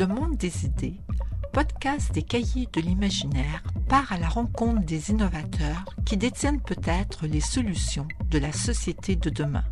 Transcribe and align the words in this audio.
Le 0.00 0.06
monde 0.06 0.38
des 0.38 0.64
idées, 0.64 0.98
podcast 1.52 2.10
des 2.12 2.22
cahiers 2.22 2.66
de 2.72 2.80
l'imaginaire, 2.80 3.62
part 3.86 4.10
à 4.10 4.16
la 4.16 4.30
rencontre 4.30 4.82
des 4.86 5.10
innovateurs 5.10 5.84
qui 6.06 6.16
détiennent 6.16 6.62
peut-être 6.62 7.26
les 7.26 7.42
solutions 7.42 8.08
de 8.30 8.38
la 8.38 8.50
société 8.50 9.14
de 9.14 9.28
demain. 9.28 9.64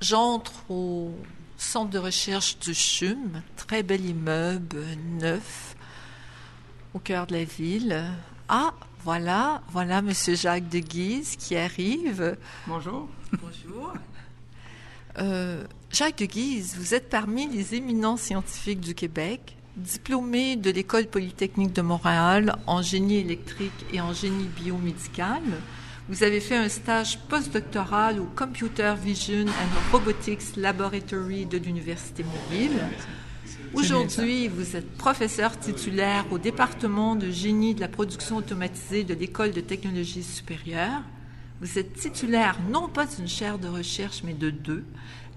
J'entre 0.00 0.70
au 0.70 1.14
centre 1.58 1.90
de 1.90 1.98
recherche 1.98 2.58
du 2.60 2.72
CHUM, 2.72 3.42
très 3.56 3.82
bel 3.82 4.02
immeuble 4.02 4.82
neuf 5.20 5.76
au 6.94 6.98
cœur 6.98 7.26
de 7.26 7.34
la 7.34 7.44
ville. 7.44 8.06
Ah, 8.48 8.72
voilà, 9.04 9.60
voilà 9.68 10.00
Monsieur 10.00 10.34
Jacques 10.34 10.70
de 10.70 10.78
Guise 10.78 11.36
qui 11.36 11.56
arrive. 11.58 12.38
Bonjour. 12.66 13.06
Bonjour. 13.42 13.92
Euh, 15.18 15.64
Jacques 15.92 16.18
de 16.18 16.26
Guise, 16.26 16.76
vous 16.78 16.94
êtes 16.94 17.08
parmi 17.08 17.48
les 17.48 17.74
éminents 17.74 18.16
scientifiques 18.16 18.80
du 18.80 18.94
Québec, 18.94 19.56
diplômé 19.76 20.56
de 20.56 20.70
l'École 20.70 21.06
polytechnique 21.06 21.72
de 21.72 21.80
Montréal 21.80 22.56
en 22.66 22.82
génie 22.82 23.18
électrique 23.18 23.86
et 23.92 24.00
en 24.00 24.12
génie 24.12 24.48
biomédical. 24.62 25.42
Vous 26.08 26.22
avez 26.22 26.40
fait 26.40 26.56
un 26.56 26.68
stage 26.68 27.18
postdoctoral 27.28 28.20
au 28.20 28.24
Computer 28.24 28.94
Vision 29.02 29.46
and 29.46 29.92
Robotics 29.92 30.56
Laboratory 30.56 31.46
de 31.46 31.56
l'Université 31.56 32.24
McGill. 32.24 32.78
Aujourd'hui, 33.72 34.48
vous 34.48 34.76
êtes 34.76 34.96
professeur 34.98 35.58
titulaire 35.58 36.26
au 36.30 36.38
département 36.38 37.16
de 37.16 37.30
génie 37.30 37.74
de 37.74 37.80
la 37.80 37.88
production 37.88 38.36
automatisée 38.36 39.04
de 39.04 39.14
l'École 39.14 39.52
de 39.52 39.60
technologie 39.60 40.22
supérieure. 40.22 41.02
Vous 41.60 41.78
êtes 41.78 41.94
titulaire 41.94 42.58
non 42.70 42.86
pas 42.86 43.06
d'une 43.06 43.28
chaire 43.28 43.58
de 43.58 43.66
recherche, 43.66 44.22
mais 44.22 44.34
de 44.34 44.50
deux. 44.50 44.84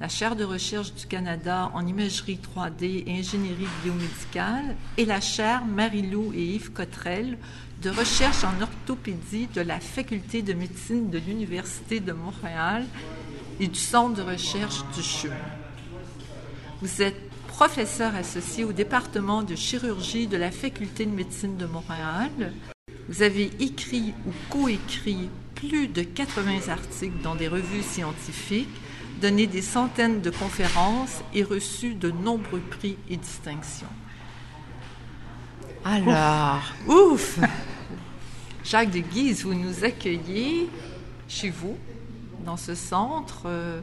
La 0.02 0.10
chaire 0.10 0.36
de 0.36 0.44
recherche 0.44 0.94
du 0.94 1.06
Canada 1.06 1.72
en 1.74 1.88
imagerie 1.88 2.40
3D 2.56 3.04
et 3.08 3.20
ingénierie 3.20 3.68
biomédicale 3.84 4.76
et 4.98 5.06
la 5.06 5.22
chaire 5.22 5.64
Marie-Lou 5.66 6.34
et 6.34 6.56
Yves 6.56 6.72
Cottrell 6.72 7.38
de 7.82 7.90
recherche 7.90 8.44
en 8.44 8.62
orthopédie 8.62 9.48
de 9.54 9.62
la 9.62 9.80
Faculté 9.80 10.42
de 10.42 10.52
médecine 10.54 11.10
de 11.10 11.20
l'Université 11.20 12.02
de 12.02 12.12
Montréal 12.12 12.86
et 13.62 13.68
du 13.68 13.80
Centre 13.80 14.16
de 14.16 14.22
recherche 14.22 14.84
du 14.94 15.02
CHU. 15.02 15.30
Vous 16.82 17.02
êtes 17.02 17.30
professeur 17.48 18.14
associé 18.16 18.66
au 18.66 18.74
département 18.74 19.44
de 19.44 19.56
chirurgie 19.56 20.28
de 20.28 20.38
la 20.38 20.52
Faculté 20.52 21.06
de 21.06 21.16
médecine 21.16 21.56
de 21.56 21.66
Montréal. 21.66 22.54
Vous 23.08 23.22
avez 23.22 23.52
écrit 23.60 24.14
ou 24.28 24.32
coécrit 24.50 25.30
plus 25.60 25.88
de 25.88 26.04
80 26.04 26.70
articles 26.70 27.22
dans 27.22 27.36
des 27.36 27.48
revues 27.48 27.84
scientifiques, 27.84 28.70
donné 29.22 29.48
des 29.48 29.62
centaines 29.62 30.22
de 30.22 30.30
conférences 30.30 31.22
et 31.34 31.44
reçu 31.44 31.94
de 31.94 32.12
nombreux 32.12 32.62
prix 32.62 32.98
et 33.10 33.18
distinctions. 33.18 33.88
Alors, 35.84 36.62
ouf! 36.88 37.40
Jacques 38.64 38.92
de 38.92 39.00
Guise, 39.00 39.44
vous 39.44 39.54
nous 39.54 39.84
accueillez 39.84 40.70
chez 41.28 41.50
vous, 41.50 41.78
dans 42.46 42.58
ce 42.58 42.76
centre. 42.76 43.44
Euh, 43.46 43.82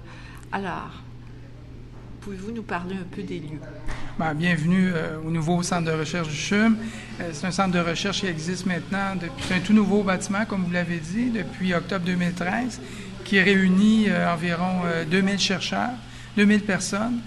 alors, 0.53 1.03
pouvez-vous 2.27 2.51
nous 2.51 2.63
parler 2.65 2.97
un 2.97 3.15
peu 3.15 3.23
des 3.23 3.39
lieux? 3.39 3.61
Ben, 4.19 4.35
bienvenue 4.35 4.91
euh, 4.93 5.21
au 5.25 5.31
nouveau 5.31 5.63
centre 5.63 5.85
de 5.85 5.97
recherche 5.97 6.27
du 6.27 6.35
CHUM. 6.35 6.77
Euh, 7.21 7.31
c'est 7.33 7.47
un 7.47 7.53
centre 7.53 7.71
de 7.71 7.79
recherche 7.79 8.19
qui 8.19 8.27
existe 8.27 8.67
maintenant 8.67 9.15
c'est 9.47 9.55
un 9.55 9.61
tout 9.61 9.73
nouveau 9.73 10.03
bâtiment, 10.03 10.45
comme 10.45 10.65
vous 10.65 10.73
l'avez 10.73 10.99
dit, 10.99 11.31
depuis 11.31 11.73
octobre 11.73 12.05
2013, 12.05 12.81
qui 13.25 13.39
réunit 13.39 14.09
environ 14.29 14.83
2000 15.09 15.39
chercheurs, 15.39 15.93
2000 16.37 16.63
personnes, 16.63 17.21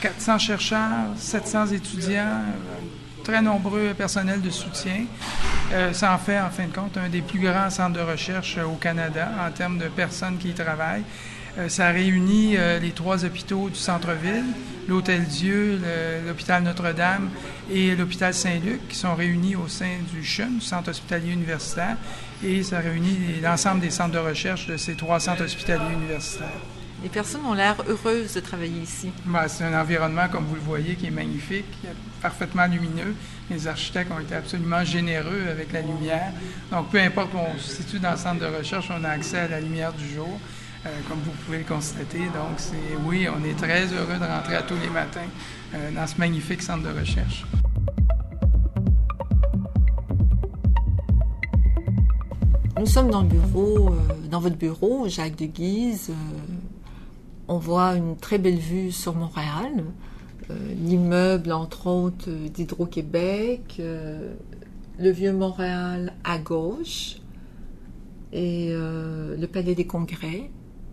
400 0.00 0.38
chercheurs, 0.38 1.08
700 1.16 1.66
étudiants, 1.68 2.42
très 3.26 3.42
nombreux 3.42 3.92
personnels 3.92 4.40
de 4.40 4.50
soutien. 4.50 5.04
Euh, 5.72 5.92
ça 5.92 6.14
en 6.14 6.18
fait, 6.18 6.38
en 6.38 6.50
fin 6.50 6.66
de 6.66 6.72
compte, 6.72 6.96
un 6.96 7.08
des 7.08 7.22
plus 7.22 7.40
grands 7.40 7.70
centres 7.70 7.98
de 7.98 8.00
recherche 8.00 8.56
euh, 8.56 8.64
au 8.64 8.76
Canada 8.76 9.28
en 9.44 9.50
termes 9.50 9.78
de 9.78 9.88
personnes 9.88 10.38
qui 10.38 10.50
y 10.50 10.54
travaillent. 10.54 11.02
Euh, 11.58 11.68
ça 11.68 11.90
réunit 11.90 12.56
les 12.80 12.90
trois 12.90 13.24
hôpitaux 13.24 13.68
du 13.70 13.78
centre-ville, 13.78 14.44
l'Hôtel 14.88 15.24
Dieu, 15.24 15.80
l'hôpital 16.26 16.62
Notre-Dame 16.62 17.30
et 17.70 17.96
l'hôpital 17.96 18.34
Saint-Luc, 18.34 18.88
qui 18.88 18.96
sont 18.96 19.14
réunis 19.14 19.56
au 19.56 19.68
sein 19.68 19.98
du 20.12 20.22
CHUM, 20.22 20.60
Centre 20.60 20.90
hospitalier 20.90 21.32
universitaire, 21.32 21.96
et 22.44 22.62
ça 22.62 22.78
réunit 22.78 23.40
l'ensemble 23.42 23.80
des 23.80 23.90
centres 23.90 24.12
de 24.12 24.18
recherche 24.18 24.66
de 24.66 24.76
ces 24.76 24.94
trois 24.94 25.18
centres 25.18 25.44
hospitaliers 25.44 25.94
universitaires. 25.94 26.60
Les 27.02 27.10
personnes 27.10 27.44
ont 27.44 27.52
l'air 27.52 27.76
heureuses 27.86 28.34
de 28.34 28.40
travailler 28.40 28.80
ici. 28.80 29.10
Ben, 29.26 29.46
c'est 29.48 29.64
un 29.64 29.78
environnement, 29.78 30.28
comme 30.28 30.44
vous 30.46 30.54
le 30.54 30.62
voyez, 30.62 30.94
qui 30.94 31.06
est 31.06 31.10
magnifique, 31.10 31.66
parfaitement 32.22 32.66
lumineux. 32.66 33.14
Les 33.50 33.68
architectes 33.68 34.10
ont 34.10 34.20
été 34.20 34.34
absolument 34.34 34.82
généreux 34.82 35.42
avec 35.50 35.72
la 35.72 35.82
lumière. 35.82 36.32
Donc, 36.70 36.90
peu 36.90 36.98
importe 36.98 37.34
où 37.34 37.38
on 37.38 37.58
se 37.58 37.76
situe 37.76 37.98
dans 37.98 38.12
le 38.12 38.16
centre 38.16 38.40
de 38.40 38.46
recherche, 38.46 38.86
on 38.90 39.04
a 39.04 39.10
accès 39.10 39.38
à 39.38 39.48
la 39.48 39.60
lumière 39.60 39.92
du 39.92 40.08
jour, 40.08 40.40
euh, 40.86 41.00
comme 41.08 41.18
vous 41.18 41.32
pouvez 41.44 41.58
le 41.58 41.64
constater. 41.64 42.18
Donc, 42.26 42.58
c'est 42.58 42.96
oui, 43.04 43.26
on 43.28 43.44
est 43.44 43.54
très 43.54 43.86
heureux 43.86 44.18
de 44.20 44.24
rentrer 44.24 44.54
à 44.54 44.62
tous 44.62 44.76
les 44.80 44.88
matins 44.88 45.26
euh, 45.74 45.90
dans 45.90 46.06
ce 46.06 46.16
magnifique 46.18 46.62
centre 46.62 46.84
de 46.84 46.96
recherche. 46.96 47.44
Nous 52.78 52.86
sommes 52.86 53.10
dans 53.10 53.22
le 53.22 53.28
bureau, 53.28 53.88
euh, 53.88 54.28
dans 54.30 54.38
votre 54.38 54.56
bureau, 54.56 55.08
Jacques 55.08 55.36
de 55.36 55.46
Guise 55.46 56.12
on 57.48 57.58
voit 57.58 57.94
une 57.94 58.16
très 58.16 58.38
belle 58.38 58.58
vue 58.58 58.90
sur 58.90 59.14
Montréal, 59.14 59.84
l'immeuble 60.82 61.52
entre 61.52 61.86
autres 61.86 62.28
d'Hydro-Québec, 62.28 63.80
le 63.80 65.10
vieux 65.12 65.32
Montréal 65.32 66.14
à 66.24 66.38
gauche 66.40 67.18
et 68.32 68.70
le 68.72 69.46
Palais 69.46 69.76
des 69.76 69.86
Congrès. 69.86 70.50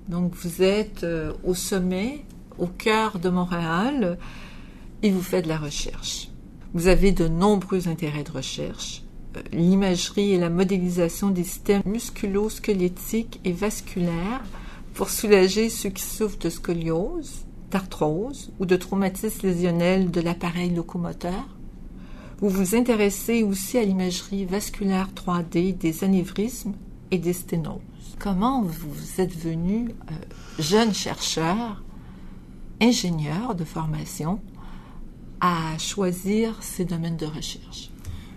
Donc 0.08 0.34
vous 0.36 0.62
êtes 0.62 1.06
au 1.44 1.54
sommet, 1.54 2.26
au 2.58 2.68
cœur 2.68 3.20
de 3.20 3.30
Montréal 3.30 4.18
et 5.02 5.12
vous 5.12 5.22
faites 5.22 5.46
de 5.46 5.50
la 5.50 5.58
recherche. 5.58 6.30
Vous 6.74 6.88
avez 6.88 7.12
de 7.12 7.28
nombreux 7.28 7.88
intérêts 7.88 8.24
de 8.24 8.32
recherche. 8.32 9.04
L'imagerie 9.52 10.34
et 10.34 10.38
la 10.38 10.50
modélisation 10.50 11.30
des 11.30 11.44
systèmes 11.44 11.82
musculo-squelettiques 11.86 13.40
et 13.46 13.52
vasculaires 13.52 14.44
pour 14.94 15.10
soulager 15.10 15.70
ceux 15.70 15.90
qui 15.90 16.04
souffrent 16.04 16.38
de 16.38 16.50
scoliose, 16.50 17.46
d'arthrose 17.72 18.52
ou 18.60 18.66
de 18.66 18.76
traumatisme 18.76 19.48
lésionnel 19.48 20.12
de 20.12 20.22
l'appareil 20.22 20.70
locomoteur. 20.70 21.48
Vous 22.40 22.50
vous 22.50 22.76
intéressez 22.76 23.42
aussi 23.42 23.78
à 23.78 23.84
l'imagerie 23.84 24.46
vasculaire 24.46 25.10
3D 25.16 25.78
des 25.78 26.04
anévrismes 26.04 26.74
et 27.10 27.18
des 27.18 27.34
sténoses. 27.34 27.82
Comment 28.20 28.62
vous 28.62 29.22
êtes 29.22 29.38
venu 29.38 29.90
euh, 29.90 30.14
jeune 30.60 30.94
chercheur, 30.94 31.84
ingénieur 32.82 33.56
de 33.56 33.64
formation, 33.64 34.40
à 35.42 35.78
choisir 35.78 36.56
ces 36.62 36.86
domaines 36.86 37.18
de 37.18 37.26
recherche? 37.26 37.90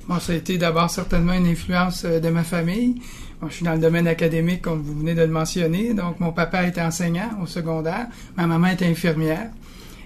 Bon, 0.08 0.18
ça 0.20 0.32
a 0.32 0.36
été 0.36 0.58
d'abord 0.58 0.90
certainement 0.90 1.32
une 1.32 1.46
influence 1.46 2.04
euh, 2.04 2.20
de 2.20 2.28
ma 2.28 2.44
famille 2.44 3.00
je 3.48 3.54
suis 3.54 3.64
dans 3.64 3.74
le 3.74 3.78
domaine 3.78 4.08
académique, 4.08 4.62
comme 4.62 4.80
vous 4.80 4.98
venez 4.98 5.14
de 5.14 5.22
le 5.22 5.28
mentionner. 5.28 5.94
Donc, 5.94 6.20
mon 6.20 6.32
papa 6.32 6.66
était 6.66 6.80
enseignant 6.80 7.30
au 7.42 7.46
secondaire. 7.46 8.06
Ma 8.36 8.46
maman 8.46 8.68
était 8.68 8.86
infirmière. 8.86 9.50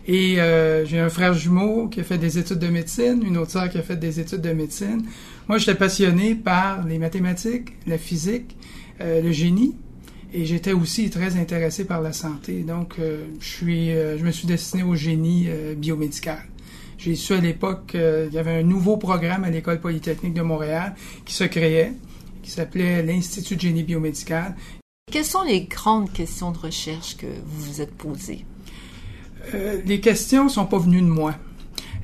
Et 0.06 0.40
euh, 0.40 0.84
j'ai 0.86 0.98
un 0.98 1.08
frère 1.08 1.34
jumeau 1.34 1.88
qui 1.88 2.00
a 2.00 2.04
fait 2.04 2.18
des 2.18 2.38
études 2.38 2.58
de 2.58 2.68
médecine, 2.68 3.22
une 3.24 3.36
autre 3.36 3.52
sœur 3.52 3.68
qui 3.68 3.78
a 3.78 3.82
fait 3.82 3.96
des 3.96 4.20
études 4.20 4.40
de 4.40 4.52
médecine. 4.52 5.02
Moi, 5.48 5.58
j'étais 5.58 5.74
passionné 5.74 6.34
par 6.34 6.86
les 6.86 6.98
mathématiques, 6.98 7.72
la 7.86 7.98
physique, 7.98 8.56
euh, 9.00 9.20
le 9.20 9.32
génie. 9.32 9.76
Et 10.32 10.44
j'étais 10.46 10.72
aussi 10.72 11.10
très 11.10 11.36
intéressé 11.36 11.84
par 11.84 12.00
la 12.00 12.12
santé. 12.12 12.62
Donc, 12.62 12.94
euh, 12.98 13.26
je, 13.40 13.48
suis, 13.48 13.90
je 13.90 14.24
me 14.24 14.30
suis 14.30 14.46
destiné 14.46 14.84
au 14.84 14.94
génie 14.94 15.48
biomédical. 15.76 16.38
J'ai 16.98 17.16
su 17.16 17.32
à 17.32 17.40
l'époque 17.40 17.86
qu'il 17.88 18.32
y 18.32 18.38
avait 18.38 18.60
un 18.60 18.62
nouveau 18.62 18.96
programme 18.96 19.42
à 19.42 19.50
l'École 19.50 19.80
polytechnique 19.80 20.34
de 20.34 20.42
Montréal 20.42 20.94
qui 21.24 21.34
se 21.34 21.44
créait 21.44 21.94
qui 22.42 22.50
s'appelait 22.50 23.02
l'Institut 23.02 23.56
de 23.56 23.60
génie 23.60 23.82
biomédical. 23.82 24.56
Quelles 25.10 25.24
sont 25.24 25.42
les 25.42 25.62
grandes 25.62 26.12
questions 26.12 26.52
de 26.52 26.58
recherche 26.58 27.16
que 27.16 27.26
vous 27.26 27.72
vous 27.72 27.80
êtes 27.80 27.94
posées? 27.94 28.44
Euh, 29.54 29.80
les 29.84 30.00
questions 30.00 30.48
sont 30.48 30.66
pas 30.66 30.78
venues 30.78 31.02
de 31.02 31.06
moi. 31.06 31.34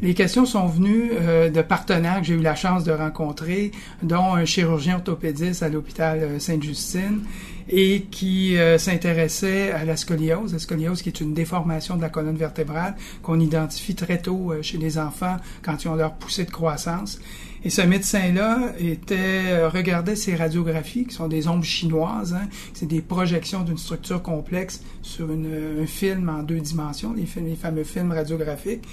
Les 0.02 0.12
questions 0.14 0.44
sont 0.44 0.66
venues 0.66 1.10
euh, 1.12 1.48
de 1.48 1.62
partenaires 1.62 2.20
que 2.20 2.26
j'ai 2.26 2.34
eu 2.34 2.42
la 2.42 2.54
chance 2.54 2.84
de 2.84 2.92
rencontrer, 2.92 3.70
dont 4.02 4.34
un 4.34 4.44
chirurgien 4.44 4.96
orthopédiste 4.96 5.62
à 5.62 5.68
l'hôpital 5.68 6.18
euh, 6.20 6.38
Sainte-Justine 6.38 7.22
et 7.68 8.02
qui 8.02 8.56
s'intéressait 8.78 9.72
à 9.72 9.84
la 9.84 9.96
scoliose, 9.96 10.52
la 10.52 10.58
scoliose 10.58 11.02
qui 11.02 11.08
est 11.08 11.20
une 11.20 11.34
déformation 11.34 11.96
de 11.96 12.02
la 12.02 12.08
colonne 12.08 12.36
vertébrale 12.36 12.94
qu'on 13.22 13.40
identifie 13.40 13.94
très 13.94 14.18
tôt 14.18 14.52
chez 14.62 14.78
les 14.78 14.98
enfants 14.98 15.36
quand 15.62 15.84
ils 15.84 15.88
ont 15.88 15.96
leur 15.96 16.14
poussée 16.14 16.44
de 16.44 16.50
croissance. 16.50 17.18
Et 17.64 17.70
ce 17.70 17.82
médecin-là 17.82 18.74
était 18.78 19.66
regardait 19.66 20.14
ces 20.14 20.36
radiographies, 20.36 21.06
qui 21.06 21.14
sont 21.14 21.26
des 21.26 21.48
ombres 21.48 21.64
chinoises, 21.64 22.34
hein, 22.34 22.48
c'est 22.74 22.86
des 22.86 23.00
projections 23.00 23.62
d'une 23.62 23.78
structure 23.78 24.22
complexe 24.22 24.82
sur 25.02 25.32
une, 25.32 25.82
un 25.82 25.86
film 25.86 26.28
en 26.28 26.42
deux 26.42 26.60
dimensions, 26.60 27.12
les, 27.12 27.26
films, 27.26 27.46
les 27.46 27.56
fameux 27.56 27.84
films 27.84 28.12
radiographiques. 28.12 28.84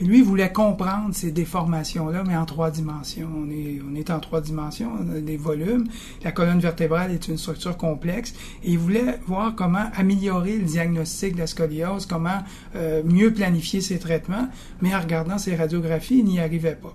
Lui, 0.00 0.18
il 0.18 0.24
voulait 0.24 0.50
comprendre 0.50 1.14
ces 1.14 1.30
déformations-là, 1.30 2.24
mais 2.26 2.34
en 2.34 2.46
trois 2.46 2.70
dimensions. 2.70 3.28
On 3.36 3.94
est, 3.96 4.10
en 4.10 4.18
trois 4.18 4.40
dimensions, 4.40 4.90
on 4.98 5.16
a 5.16 5.20
des 5.20 5.36
volumes. 5.36 5.86
La 6.24 6.32
colonne 6.32 6.60
vertébrale 6.60 7.12
est 7.12 7.28
une 7.28 7.36
structure 7.36 7.76
complexe. 7.76 8.32
Et 8.64 8.70
il 8.72 8.78
voulait 8.78 9.20
voir 9.26 9.54
comment 9.54 9.90
améliorer 9.94 10.56
le 10.56 10.64
diagnostic 10.64 11.34
de 11.34 11.40
la 11.40 11.46
scoliose, 11.46 12.06
comment 12.06 12.38
euh, 12.76 13.02
mieux 13.04 13.32
planifier 13.32 13.82
ses 13.82 13.98
traitements, 13.98 14.48
mais 14.80 14.94
en 14.94 15.00
regardant 15.00 15.36
ces 15.36 15.54
radiographies, 15.54 16.20
il 16.20 16.24
n'y 16.24 16.40
arrivait 16.40 16.76
pas. 16.76 16.94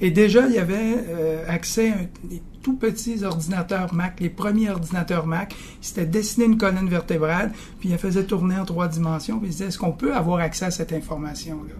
Et 0.00 0.10
déjà, 0.10 0.46
il 0.46 0.54
y 0.54 0.58
avait 0.58 1.04
euh, 1.08 1.44
accès 1.48 1.90
à 1.90 1.96
des 2.24 2.42
tout 2.62 2.76
petits 2.76 3.22
ordinateurs 3.22 3.94
Mac, 3.94 4.18
les 4.20 4.28
premiers 4.28 4.70
ordinateurs 4.70 5.26
Mac. 5.26 5.54
Il 5.82 5.86
s'était 5.86 6.06
dessiné 6.06 6.46
une 6.46 6.58
colonne 6.58 6.88
vertébrale, 6.88 7.52
puis 7.80 7.90
il 7.90 7.98
faisait 7.98 8.24
tourner 8.24 8.56
en 8.56 8.64
trois 8.64 8.88
dimensions, 8.88 9.38
puis 9.38 9.48
il 9.48 9.52
disait, 9.52 9.66
est-ce 9.66 9.78
qu'on 9.78 9.92
peut 9.92 10.14
avoir 10.14 10.40
accès 10.40 10.66
à 10.66 10.70
cette 10.70 10.92
information-là? 10.92 11.74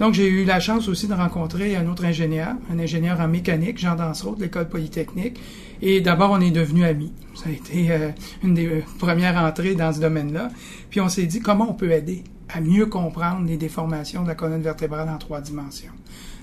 Donc, 0.00 0.14
j'ai 0.14 0.28
eu 0.28 0.44
la 0.44 0.60
chance 0.60 0.88
aussi 0.88 1.06
de 1.06 1.14
rencontrer 1.14 1.76
un 1.76 1.86
autre 1.88 2.04
ingénieur, 2.04 2.54
un 2.72 2.78
ingénieur 2.78 3.20
en 3.20 3.28
mécanique, 3.28 3.78
Jean 3.78 3.94
Dansereau, 3.94 4.34
de 4.34 4.42
l'École 4.42 4.68
polytechnique. 4.68 5.40
Et 5.82 6.00
d'abord, 6.00 6.30
on 6.32 6.40
est 6.40 6.50
devenus 6.50 6.84
amis. 6.84 7.12
Ça 7.34 7.48
a 7.48 7.52
été 7.52 7.90
euh, 7.90 8.10
une 8.42 8.54
des 8.54 8.66
euh, 8.66 8.82
premières 8.98 9.36
entrées 9.36 9.74
dans 9.74 9.92
ce 9.92 10.00
domaine-là. 10.00 10.50
Puis 10.90 11.00
on 11.00 11.08
s'est 11.08 11.26
dit 11.26 11.40
comment 11.40 11.70
on 11.70 11.74
peut 11.74 11.90
aider 11.90 12.24
à 12.52 12.60
mieux 12.60 12.86
comprendre 12.86 13.46
les 13.46 13.56
déformations 13.56 14.22
de 14.22 14.28
la 14.28 14.34
colonne 14.34 14.62
vertébrale 14.62 15.08
en 15.08 15.18
trois 15.18 15.40
dimensions. 15.40 15.92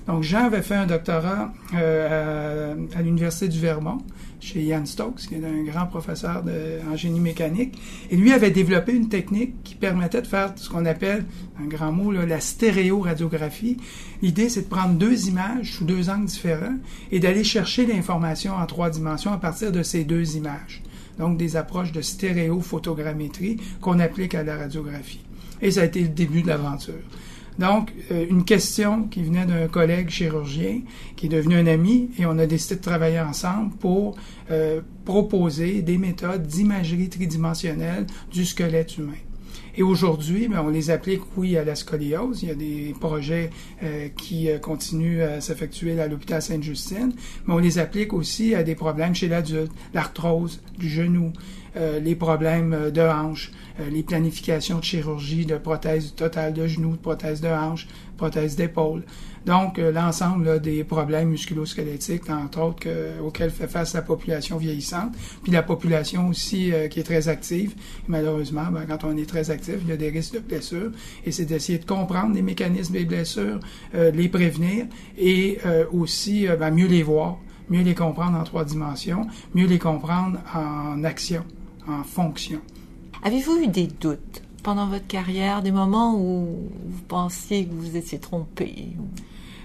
Donc, 0.06 0.22
Jean 0.22 0.46
avait 0.46 0.62
fait 0.62 0.74
un 0.74 0.86
doctorat 0.86 1.52
euh, 1.74 2.74
à, 2.94 2.98
à 2.98 3.02
l'Université 3.02 3.48
du 3.48 3.60
Vermont 3.60 3.98
chez 4.42 4.60
Ian 4.62 4.84
Stokes, 4.84 5.28
qui 5.28 5.36
est 5.36 5.44
un 5.44 5.62
grand 5.62 5.86
professeur 5.86 6.42
de, 6.42 6.80
en 6.90 6.96
génie 6.96 7.20
mécanique. 7.20 7.78
Et 8.10 8.16
lui 8.16 8.32
avait 8.32 8.50
développé 8.50 8.92
une 8.92 9.08
technique 9.08 9.62
qui 9.62 9.76
permettait 9.76 10.20
de 10.20 10.26
faire 10.26 10.52
ce 10.56 10.68
qu'on 10.68 10.84
appelle, 10.84 11.24
un 11.62 11.66
grand 11.66 11.92
mot, 11.92 12.10
là, 12.10 12.26
la 12.26 12.40
stéréoradiographie. 12.40 13.76
L'idée, 14.20 14.48
c'est 14.48 14.62
de 14.62 14.68
prendre 14.68 14.94
deux 14.94 15.28
images 15.28 15.72
sous 15.72 15.84
deux 15.84 16.10
angles 16.10 16.26
différents 16.26 16.76
et 17.12 17.20
d'aller 17.20 17.44
chercher 17.44 17.86
l'information 17.86 18.54
en 18.54 18.66
trois 18.66 18.90
dimensions 18.90 19.32
à 19.32 19.38
partir 19.38 19.70
de 19.70 19.82
ces 19.82 20.04
deux 20.04 20.36
images. 20.36 20.82
Donc, 21.18 21.38
des 21.38 21.56
approches 21.56 21.92
de 21.92 22.00
stéréophotogrammétrie 22.00 23.58
qu'on 23.80 24.00
applique 24.00 24.34
à 24.34 24.42
la 24.42 24.56
radiographie. 24.56 25.20
Et 25.60 25.70
ça 25.70 25.82
a 25.82 25.84
été 25.84 26.00
le 26.00 26.08
début 26.08 26.42
de 26.42 26.48
l'aventure. 26.48 26.94
Donc, 27.58 27.92
euh, 28.10 28.26
une 28.28 28.44
question 28.44 29.04
qui 29.04 29.22
venait 29.22 29.44
d'un 29.44 29.68
collègue 29.68 30.08
chirurgien 30.08 30.80
qui 31.16 31.26
est 31.26 31.28
devenu 31.28 31.56
un 31.56 31.66
ami 31.66 32.10
et 32.18 32.26
on 32.26 32.38
a 32.38 32.46
décidé 32.46 32.76
de 32.76 32.80
travailler 32.80 33.20
ensemble 33.20 33.74
pour 33.76 34.16
euh, 34.50 34.80
proposer 35.04 35.82
des 35.82 35.98
méthodes 35.98 36.46
d'imagerie 36.46 37.08
tridimensionnelle 37.08 38.06
du 38.30 38.44
squelette 38.44 38.96
humain. 38.96 39.12
Et 39.74 39.82
aujourd'hui, 39.82 40.48
ben, 40.48 40.62
on 40.64 40.68
les 40.68 40.90
applique, 40.90 41.22
oui, 41.36 41.56
à 41.56 41.64
la 41.64 41.74
scoliose. 41.74 42.42
Il 42.42 42.48
y 42.48 42.52
a 42.52 42.54
des 42.54 42.94
projets 43.00 43.48
euh, 43.82 44.08
qui 44.16 44.48
continuent 44.60 45.22
à 45.22 45.40
s'effectuer 45.40 45.98
à 45.98 46.08
l'hôpital 46.08 46.42
Sainte-Justine, 46.42 47.12
mais 47.46 47.54
on 47.54 47.58
les 47.58 47.78
applique 47.78 48.12
aussi 48.12 48.54
à 48.54 48.62
des 48.62 48.74
problèmes 48.74 49.14
chez 49.14 49.28
l'adulte, 49.28 49.72
l'arthrose 49.94 50.60
du 50.78 50.90
genou, 50.90 51.32
euh, 51.76 52.00
les 52.00 52.14
problèmes 52.14 52.90
de 52.90 53.00
hanche, 53.00 53.50
euh, 53.80 53.88
les 53.88 54.02
planifications 54.02 54.78
de 54.78 54.84
chirurgie, 54.84 55.46
de 55.46 55.56
prothèse 55.56 56.14
totale 56.14 56.52
de 56.52 56.66
genou, 56.66 56.92
de 56.92 56.96
prothèse 56.96 57.40
de 57.40 57.48
hanche, 57.48 57.86
prothèse 58.18 58.56
d'épaule. 58.56 59.02
Donc, 59.46 59.78
euh, 59.78 59.90
l'ensemble 59.90 60.60
des 60.60 60.84
problèmes 60.84 61.30
musculo-squelettiques, 61.30 62.28
entre 62.28 62.60
autres, 62.60 62.86
auxquels 63.24 63.50
fait 63.50 63.68
face 63.68 63.94
la 63.94 64.02
population 64.02 64.58
vieillissante, 64.58 65.14
puis 65.42 65.50
la 65.50 65.62
population 65.62 66.28
aussi 66.28 66.72
qui 66.90 67.00
est 67.00 67.04
très 67.04 67.28
active. 67.28 67.74
malheureusement, 68.06 68.66
ben, 68.70 68.84
quand 68.86 69.04
on 69.04 69.16
est 69.16 69.28
très 69.28 69.50
actif, 69.50 69.76
il 69.82 69.88
y 69.88 69.92
a 69.92 69.96
des 69.96 70.10
risques 70.10 70.34
de 70.34 70.40
blessures, 70.40 70.92
et 71.24 71.32
c'est 71.32 71.46
d'essayer 71.46 71.78
de 71.78 71.86
comprendre 71.86 72.34
les 72.34 72.42
mécanismes 72.42 72.92
des 72.92 73.04
blessures, 73.04 73.58
les 73.94 74.28
prévenir, 74.28 74.86
et 75.18 75.58
aussi 75.92 76.46
ben, 76.58 76.70
mieux 76.70 76.86
les 76.86 77.02
voir 77.02 77.38
mieux 77.70 77.82
les 77.82 77.94
comprendre 77.94 78.36
en 78.36 78.44
trois 78.44 78.64
dimensions, 78.64 79.26
mieux 79.54 79.66
les 79.66 79.78
comprendre 79.78 80.38
en 80.54 81.02
action 81.04 81.42
en 81.88 82.02
fonction. 82.04 82.60
Avez-vous 83.22 83.56
eu 83.62 83.66
des 83.68 83.86
doutes 83.86 84.42
pendant 84.62 84.86
votre 84.86 85.06
carrière, 85.06 85.62
des 85.62 85.72
moments 85.72 86.16
où 86.16 86.70
vous 86.86 87.02
pensiez 87.08 87.66
que 87.66 87.72
vous 87.72 87.96
étiez 87.96 88.18
trompé? 88.18 88.88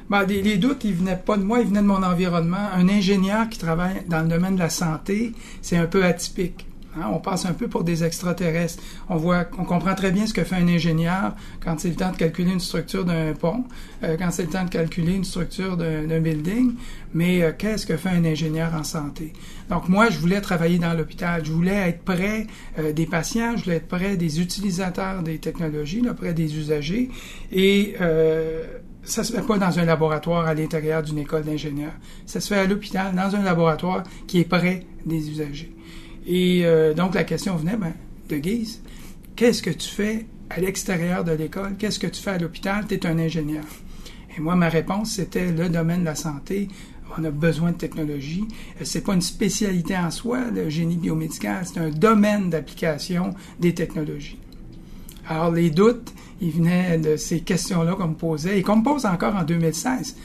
Ben, 0.09 0.23
les 0.23 0.57
doutes, 0.57 0.83
ils 0.85 0.93
venaient 0.93 1.17
pas 1.17 1.37
de 1.37 1.43
moi, 1.43 1.59
ils 1.59 1.67
venaient 1.67 1.81
de 1.81 1.87
mon 1.87 2.01
environnement. 2.01 2.69
Un 2.73 2.87
ingénieur 2.87 3.49
qui 3.49 3.59
travaille 3.59 4.03
dans 4.07 4.21
le 4.21 4.29
domaine 4.29 4.55
de 4.55 4.59
la 4.59 4.69
santé, 4.69 5.33
c'est 5.61 5.77
un 5.77 5.85
peu 5.85 6.05
atypique. 6.05 6.65
Hein, 6.95 7.09
on 7.11 7.19
passe 7.19 7.45
un 7.45 7.53
peu 7.53 7.67
pour 7.67 7.83
des 7.83 8.03
extraterrestres. 8.03 8.81
On 9.09 9.17
voit, 9.17 9.45
on 9.57 9.65
comprend 9.65 9.93
très 9.93 10.11
bien 10.11 10.25
ce 10.25 10.33
que 10.33 10.43
fait 10.43 10.55
un 10.55 10.67
ingénieur 10.67 11.35
quand 11.63 11.79
c'est 11.79 11.89
le 11.89 11.95
temps 11.95 12.11
de 12.11 12.17
calculer 12.17 12.51
une 12.53 12.59
structure 12.59 13.05
d'un 13.05 13.33
pont, 13.33 13.65
euh, 14.03 14.15
quand 14.17 14.31
c'est 14.31 14.43
le 14.43 14.49
temps 14.49 14.63
de 14.63 14.69
calculer 14.69 15.13
une 15.13 15.25
structure 15.25 15.77
d'un 15.77 16.19
building. 16.19 16.73
Mais 17.13 17.43
euh, 17.43 17.51
qu'est-ce 17.57 17.85
que 17.85 17.97
fait 17.97 18.09
un 18.09 18.25
ingénieur 18.25 18.73
en 18.73 18.83
santé? 18.83 19.33
Donc 19.69 19.89
moi, 19.89 20.09
je 20.09 20.17
voulais 20.17 20.41
travailler 20.41 20.79
dans 20.79 20.93
l'hôpital. 20.93 21.45
Je 21.45 21.51
voulais 21.51 21.89
être 21.89 22.03
près 22.03 22.47
euh, 22.79 22.93
des 22.93 23.05
patients. 23.05 23.55
Je 23.57 23.65
voulais 23.65 23.77
être 23.77 23.87
près 23.87 24.17
des 24.17 24.41
utilisateurs 24.41 25.21
des 25.23 25.37
technologies, 25.37 26.01
là, 26.01 26.13
près 26.13 26.33
des 26.33 26.57
usagers. 26.57 27.09
Et 27.51 27.95
ça 29.03 29.23
se 29.23 29.31
fait 29.31 29.41
pas 29.41 29.57
dans 29.57 29.79
un 29.79 29.85
laboratoire 29.85 30.47
à 30.47 30.53
l'intérieur 30.53 31.01
d'une 31.01 31.19
école 31.19 31.43
d'ingénieurs. 31.43 31.93
Ça 32.25 32.41
se 32.41 32.53
fait 32.53 32.59
à 32.59 32.65
l'hôpital, 32.65 33.15
dans 33.15 33.35
un 33.35 33.41
laboratoire 33.41 34.03
qui 34.27 34.39
est 34.39 34.49
près 34.49 34.85
des 35.05 35.29
usagers. 35.29 35.73
Et 36.27 36.65
euh, 36.65 36.93
donc 36.93 37.15
la 37.15 37.23
question 37.23 37.55
venait, 37.55 37.77
ben, 37.77 37.93
de 38.27 38.37
Guise, 38.37 38.81
qu'est-ce 39.37 39.63
que 39.63 39.69
tu 39.69 39.87
fais 39.87 40.25
à 40.49 40.59
l'extérieur 40.59 41.23
de 41.23 41.31
l'école? 41.31 41.75
Qu'est-ce 41.79 41.99
que 41.99 42.07
tu 42.07 42.21
fais 42.21 42.31
à 42.31 42.37
l'hôpital? 42.37 42.85
Tu 42.87 42.95
es 42.95 43.07
un 43.07 43.17
ingénieur. 43.17 43.63
Et 44.37 44.41
moi, 44.41 44.55
ma 44.55 44.67
réponse, 44.67 45.13
c'était 45.13 45.51
le 45.51 45.69
domaine 45.69 46.01
de 46.01 46.05
la 46.05 46.15
santé. 46.15 46.67
On 47.17 47.23
a 47.23 47.31
besoin 47.31 47.71
de 47.71 47.77
technologie. 47.77 48.45
Euh, 48.81 48.83
c'est 48.83 49.01
pas 49.01 49.13
une 49.13 49.21
spécialité 49.21 49.97
en 49.97 50.11
soi, 50.11 50.51
le 50.53 50.69
génie 50.69 50.97
biomédical. 50.97 51.65
C'est 51.65 51.79
un 51.79 51.89
domaine 51.89 52.49
d'application 52.49 53.33
des 53.59 53.73
technologies. 53.73 54.37
Alors, 55.29 55.51
les 55.51 55.69
doutes, 55.69 56.13
ils 56.41 56.51
venaient 56.51 56.97
de 56.97 57.15
ces 57.15 57.39
questions-là 57.39 57.95
qu'on 57.95 58.09
me 58.09 58.15
posait 58.15 58.59
et 58.59 58.63
qu'on 58.63 58.77
me 58.77 58.83
pose 58.83 59.05
encore 59.05 59.35
en 59.35 59.43
2016. 59.43 60.15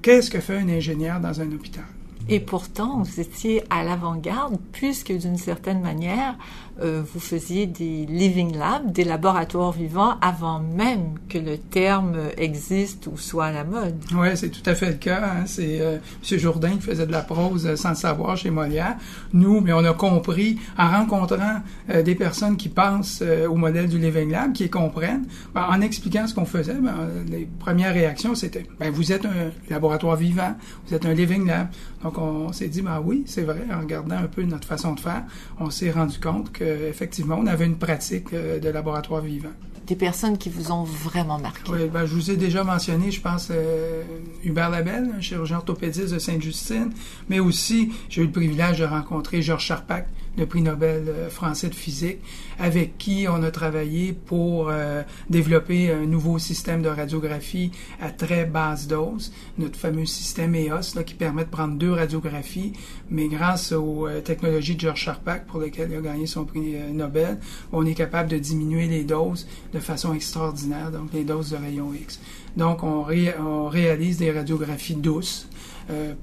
Qu'est-ce 0.00 0.30
que 0.30 0.40
fait 0.40 0.56
un 0.56 0.68
ingénieur 0.68 1.20
dans 1.20 1.38
un 1.40 1.52
hôpital? 1.52 1.84
Et 2.28 2.40
pourtant, 2.40 3.02
vous 3.02 3.20
étiez 3.20 3.62
à 3.70 3.82
l'avant-garde, 3.82 4.58
puisque 4.72 5.12
d'une 5.12 5.36
certaine 5.36 5.80
manière, 5.80 6.36
euh, 6.82 7.02
vous 7.12 7.20
faisiez 7.20 7.66
des 7.66 8.06
living 8.06 8.56
labs, 8.56 8.92
des 8.92 9.04
laboratoires 9.04 9.72
vivants, 9.72 10.14
avant 10.20 10.60
même 10.60 11.14
que 11.28 11.38
le 11.38 11.58
terme 11.58 12.16
existe 12.36 13.06
ou 13.06 13.18
soit 13.18 13.46
à 13.46 13.52
la 13.52 13.64
mode. 13.64 13.96
Oui, 14.14 14.28
c'est 14.34 14.50
tout 14.50 14.68
à 14.68 14.74
fait 14.74 14.90
le 14.90 14.94
cas. 14.94 15.22
Hein. 15.24 15.42
C'est 15.46 15.80
euh, 15.80 15.98
M. 16.30 16.38
Jourdain 16.38 16.70
qui 16.76 16.82
faisait 16.82 17.06
de 17.06 17.12
la 17.12 17.22
prose 17.22 17.66
euh, 17.66 17.76
sans 17.76 17.90
le 17.90 17.94
savoir 17.96 18.36
chez 18.36 18.50
Molière. 18.50 18.96
Nous, 19.32 19.60
mais 19.60 19.72
on 19.72 19.84
a 19.84 19.92
compris 19.92 20.58
en 20.78 20.88
rencontrant 20.90 21.60
euh, 21.90 22.02
des 22.02 22.14
personnes 22.14 22.56
qui 22.56 22.68
pensent 22.68 23.22
au 23.48 23.54
modèle 23.54 23.88
du 23.88 23.98
living 23.98 24.30
lab, 24.30 24.52
qui 24.52 24.68
comprennent, 24.70 25.26
ben, 25.54 25.66
en 25.68 25.80
expliquant 25.80 26.26
ce 26.26 26.34
qu'on 26.34 26.44
faisait, 26.44 26.74
ben, 26.74 27.08
les 27.28 27.48
premières 27.58 27.92
réactions 27.92 28.34
c'était 28.34 28.64
ben, 28.78 28.90
vous 28.90 29.12
êtes 29.12 29.24
un 29.24 29.50
laboratoire 29.68 30.16
vivant, 30.16 30.54
vous 30.86 30.94
êtes 30.94 31.04
un 31.04 31.12
living 31.12 31.46
lab. 31.46 31.68
Donc 32.02 32.18
on 32.20 32.52
s'est 32.52 32.68
dit 32.68 32.82
ben 32.82 33.00
oui, 33.04 33.24
c'est 33.26 33.42
vrai. 33.42 33.62
En 33.74 33.80
regardant 33.80 34.16
un 34.16 34.26
peu 34.26 34.42
notre 34.42 34.66
façon 34.66 34.94
de 34.94 35.00
faire, 35.00 35.24
on 35.58 35.70
s'est 35.70 35.90
rendu 35.90 36.18
compte 36.18 36.52
que 36.52 36.64
effectivement, 36.64 37.36
on 37.38 37.46
avait 37.46 37.66
une 37.66 37.78
pratique 37.78 38.32
euh, 38.32 38.58
de 38.58 38.68
laboratoire 38.68 39.22
vivant. 39.22 39.50
Des 39.86 39.96
personnes 39.96 40.38
qui 40.38 40.50
vous 40.50 40.70
ont 40.70 40.84
vraiment 40.84 41.38
marqué. 41.38 41.72
Oui, 41.72 41.88
ben, 41.92 42.06
je 42.06 42.14
vous 42.14 42.30
ai 42.30 42.36
déjà 42.36 42.62
mentionné, 42.62 43.10
je 43.10 43.20
pense, 43.20 43.48
euh, 43.50 44.02
Hubert 44.44 44.70
Labelle, 44.70 45.10
un 45.16 45.20
chirurgien 45.20 45.56
orthopédiste 45.56 46.12
de 46.14 46.18
Sainte-Justine, 46.18 46.92
mais 47.28 47.40
aussi, 47.40 47.90
j'ai 48.08 48.22
eu 48.22 48.26
le 48.26 48.30
privilège 48.30 48.78
de 48.78 48.84
rencontrer 48.84 49.42
Georges 49.42 49.64
Charpak, 49.64 50.06
le 50.36 50.46
prix 50.46 50.62
Nobel 50.62 51.08
euh, 51.08 51.28
français 51.28 51.68
de 51.68 51.74
physique, 51.74 52.18
avec 52.58 52.98
qui 52.98 53.26
on 53.28 53.42
a 53.42 53.50
travaillé 53.50 54.12
pour 54.12 54.68
euh, 54.68 55.02
développer 55.28 55.90
un 55.90 56.06
nouveau 56.06 56.38
système 56.38 56.82
de 56.82 56.88
radiographie 56.88 57.72
à 58.00 58.10
très 58.10 58.44
basse 58.44 58.86
dose, 58.86 59.32
notre 59.58 59.78
fameux 59.78 60.06
système 60.06 60.54
EOS, 60.54 60.94
là, 60.94 61.04
qui 61.04 61.14
permet 61.14 61.44
de 61.44 61.50
prendre 61.50 61.74
deux 61.74 61.92
radiographies, 61.92 62.72
mais 63.10 63.28
grâce 63.28 63.72
aux 63.72 64.06
euh, 64.06 64.20
technologies 64.20 64.76
de 64.76 64.80
George 64.80 65.00
Charpak, 65.00 65.46
pour 65.46 65.60
lesquelles 65.60 65.90
il 65.90 65.96
a 65.96 66.00
gagné 66.00 66.26
son 66.26 66.44
prix 66.44 66.76
Nobel, 66.92 67.38
on 67.72 67.84
est 67.86 67.94
capable 67.94 68.28
de 68.28 68.38
diminuer 68.38 68.86
les 68.86 69.04
doses 69.04 69.46
de 69.72 69.78
façon 69.80 70.14
extraordinaire, 70.14 70.90
donc 70.90 71.12
les 71.12 71.24
doses 71.24 71.50
de 71.50 71.56
rayons 71.56 71.92
X. 71.92 72.20
Donc, 72.56 72.82
on, 72.82 73.06
on 73.40 73.68
réalise 73.68 74.18
des 74.18 74.32
radiographies 74.32 74.94
douces 74.94 75.48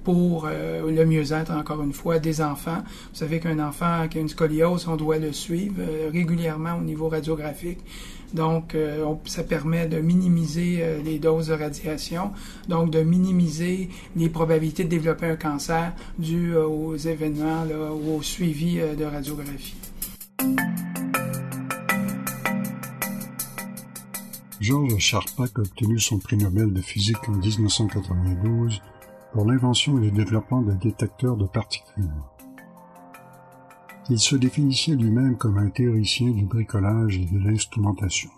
pour 0.04 0.48
le 0.48 1.06
mieux-être, 1.06 1.52
encore 1.52 1.82
une 1.82 1.94
fois, 1.94 2.20
des 2.20 2.42
enfants. 2.42 2.84
Vous 3.12 3.16
savez 3.16 3.40
qu'un 3.40 3.60
enfant 3.60 4.08
qui 4.10 4.18
a 4.18 4.22
une 4.22 4.30
scoliose, 4.30 4.88
on 4.88 4.96
doit 4.96 5.18
le 5.18 5.34
suivre 5.34 5.82
régulièrement 6.12 6.76
au 6.76 6.82
niveau 6.82 7.10
radiographique. 7.10 7.80
Donc, 8.34 8.76
ça 9.26 9.44
permet 9.44 9.88
de 9.88 10.00
minimiser 10.00 10.84
les 11.04 11.18
doses 11.18 11.48
de 11.48 11.54
radiation, 11.54 12.32
donc 12.68 12.92
de 12.92 13.02
minimiser 13.02 13.90
les 14.16 14.30
probabilités 14.30 14.84
de 14.84 14.90
développer 14.90 15.28
un 15.28 15.38
cancer 15.38 15.94
dû 16.20 16.54
aux 16.56 16.96
événements 16.96 17.64
ou 18.04 18.18
au 18.18 18.22
suivi 18.22 18.80
de 18.80 19.04
radiographie. 19.06 19.76
Georges 24.60 24.98
Charpak 24.98 25.60
a 25.60 25.62
obtenu 25.62 26.00
son 26.00 26.18
prix 26.18 26.36
Nobel 26.36 26.74
de 26.74 26.82
physique 26.82 27.30
en 27.30 27.34
1992 27.34 28.82
pour 29.32 29.46
l'invention 29.46 29.98
et 29.98 30.06
le 30.06 30.12
développement 30.12 30.62
d'un 30.62 30.76
détecteur 30.76 31.38
de 31.38 31.46
particules. 31.46 32.12
Il 34.10 34.20
se 34.20 34.36
définissait 34.36 34.96
lui-même 34.96 35.38
comme 35.38 35.58
un 35.58 35.70
théoricien 35.70 36.32
du 36.32 36.46
bricolage 36.46 37.18
et 37.18 37.26
de 37.26 37.40
l'instrumentation. 37.40 38.30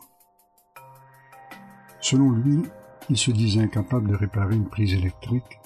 Selon 2.02 2.32
lui, 2.32 2.64
il 3.10 3.18
se 3.18 3.32
disait 3.32 3.62
incapable 3.62 4.10
de 4.10 4.16
réparer 4.16 4.56
une 4.56 4.70
prise 4.70 4.94
électrique, 4.94 5.60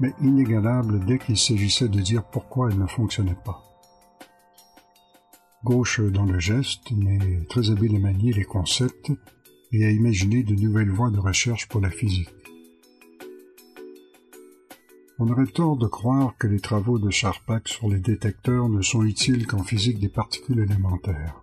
mais 0.00 0.12
inégalable 0.20 1.04
dès 1.04 1.18
qu'il 1.18 1.36
s'agissait 1.36 1.88
de 1.88 2.00
dire 2.00 2.24
pourquoi 2.24 2.70
elle 2.70 2.78
ne 2.78 2.86
fonctionnait 2.86 3.38
pas. 3.44 3.62
Gauche 5.64 6.00
dans 6.00 6.24
le 6.24 6.38
geste, 6.38 6.92
mais 6.92 7.18
très 7.48 7.70
habile 7.70 7.96
à 7.96 7.98
manier 7.98 8.32
les 8.32 8.44
concepts 8.44 9.12
et 9.72 9.84
à 9.84 9.90
imaginer 9.90 10.42
de 10.42 10.54
nouvelles 10.54 10.90
voies 10.90 11.10
de 11.10 11.18
recherche 11.18 11.68
pour 11.68 11.80
la 11.80 11.90
physique. 11.90 12.37
On 15.20 15.28
aurait 15.30 15.46
tort 15.46 15.76
de 15.76 15.88
croire 15.88 16.36
que 16.38 16.46
les 16.46 16.60
travaux 16.60 17.00
de 17.00 17.10
Charpak 17.10 17.66
sur 17.66 17.88
les 17.88 17.98
détecteurs 17.98 18.68
ne 18.68 18.82
sont 18.82 19.02
utiles 19.02 19.48
qu'en 19.48 19.64
physique 19.64 19.98
des 19.98 20.08
particules 20.08 20.60
élémentaires. 20.60 21.42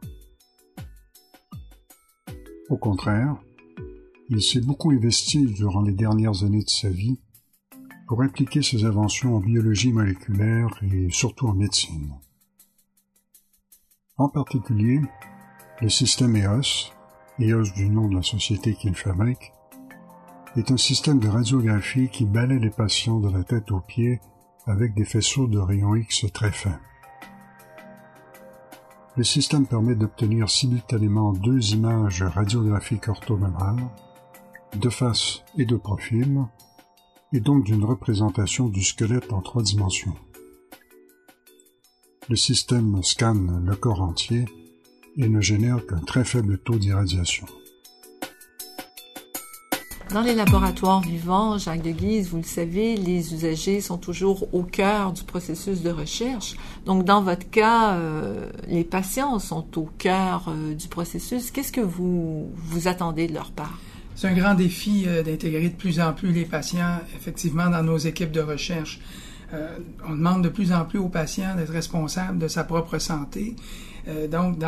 Au 2.69 2.77
contraire, 2.77 3.35
il 4.29 4.41
s'est 4.41 4.61
beaucoup 4.61 4.91
investi 4.91 5.45
durant 5.45 5.81
les 5.81 5.91
dernières 5.91 6.43
années 6.43 6.63
de 6.63 6.69
sa 6.69 6.89
vie 6.89 7.19
pour 8.07 8.21
impliquer 8.21 8.61
ses 8.61 8.85
inventions 8.85 9.35
en 9.35 9.39
biologie 9.41 9.91
moléculaire 9.91 10.69
et 10.81 11.09
surtout 11.11 11.47
en 11.47 11.53
médecine. 11.53 12.13
En 14.15 14.29
particulier, 14.29 15.01
le 15.81 15.89
système 15.89 16.37
EOS, 16.37 16.93
EOS 17.39 17.73
du 17.75 17.89
nom 17.89 18.07
de 18.07 18.15
la 18.15 18.23
société 18.23 18.73
qui 18.73 18.87
le 18.87 18.95
fabrique, 18.95 19.51
est 20.55 20.71
un 20.71 20.77
système 20.77 21.19
de 21.19 21.27
radiographie 21.27 22.09
qui 22.09 22.25
balaie 22.25 22.59
les 22.59 22.69
patients 22.69 23.19
de 23.19 23.29
la 23.29 23.43
tête 23.43 23.71
aux 23.71 23.81
pieds 23.81 24.21
avec 24.65 24.93
des 24.93 25.05
faisceaux 25.05 25.47
de 25.47 25.59
rayons 25.59 25.95
X 25.95 26.25
très 26.33 26.51
fins. 26.51 26.79
Le 29.17 29.23
système 29.23 29.65
permet 29.65 29.95
d'obtenir 29.95 30.49
simultanément 30.49 31.33
deux 31.33 31.73
images 31.73 32.23
radiographiques 32.23 33.07
orthogonales, 33.07 33.83
de 34.75 34.89
face 34.89 35.43
et 35.57 35.65
de 35.65 35.75
profil, 35.75 36.41
et 37.31 37.39
donc 37.39 37.63
d'une 37.65 37.83
représentation 37.83 38.67
du 38.67 38.83
squelette 38.83 39.31
en 39.33 39.41
trois 39.41 39.61
dimensions. 39.61 40.15
Le 42.27 42.35
système 42.35 43.03
scanne 43.03 43.63
le 43.65 43.75
corps 43.75 44.01
entier 44.01 44.45
et 45.17 45.29
ne 45.29 45.41
génère 45.41 45.85
qu'un 45.85 45.99
très 45.99 46.25
faible 46.25 46.57
taux 46.59 46.77
d'irradiation. 46.77 47.45
Dans 50.11 50.21
les 50.21 50.35
laboratoires 50.35 51.01
vivants, 51.01 51.57
Jacques 51.57 51.81
de 51.81 51.91
Guise, 51.91 52.29
vous 52.29 52.37
le 52.37 52.43
savez, 52.43 52.95
les 52.95 53.33
usagers 53.33 53.81
sont 53.81 53.97
toujours 53.97 54.53
au 54.53 54.61
cœur 54.61 55.11
du 55.11 55.23
processus 55.23 55.81
de 55.81 55.89
recherche. 55.89 56.55
Donc, 56.85 57.05
dans 57.05 57.21
votre 57.21 57.49
cas, 57.49 57.95
euh, 57.95 58.49
les 58.67 58.83
patients 58.83 59.39
sont 59.39 59.65
au 59.77 59.89
cœur 59.97 60.45
euh, 60.47 60.75
du 60.75 60.87
processus. 60.87 61.49
Qu'est-ce 61.49 61.71
que 61.71 61.81
vous, 61.81 62.51
vous 62.55 62.87
attendez 62.87 63.27
de 63.27 63.33
leur 63.33 63.51
part? 63.51 63.79
C'est 64.15 64.27
un 64.27 64.33
grand 64.33 64.53
défi 64.53 65.05
euh, 65.07 65.23
d'intégrer 65.23 65.69
de 65.69 65.75
plus 65.75 65.99
en 65.99 66.13
plus 66.13 66.31
les 66.31 66.45
patients, 66.45 66.99
effectivement, 67.15 67.69
dans 67.69 67.83
nos 67.83 67.97
équipes 67.97 68.31
de 68.31 68.41
recherche. 68.41 68.99
on 70.07 70.11
demande 70.11 70.43
de 70.43 70.49
plus 70.49 70.71
en 70.71 70.85
plus 70.85 70.99
aux 70.99 71.09
patients 71.09 71.55
d'être 71.55 71.71
responsables 71.71 72.37
de 72.37 72.47
sa 72.47 72.63
propre 72.63 72.99
santé 72.99 73.55
euh, 74.07 74.27
donc, 74.27 74.59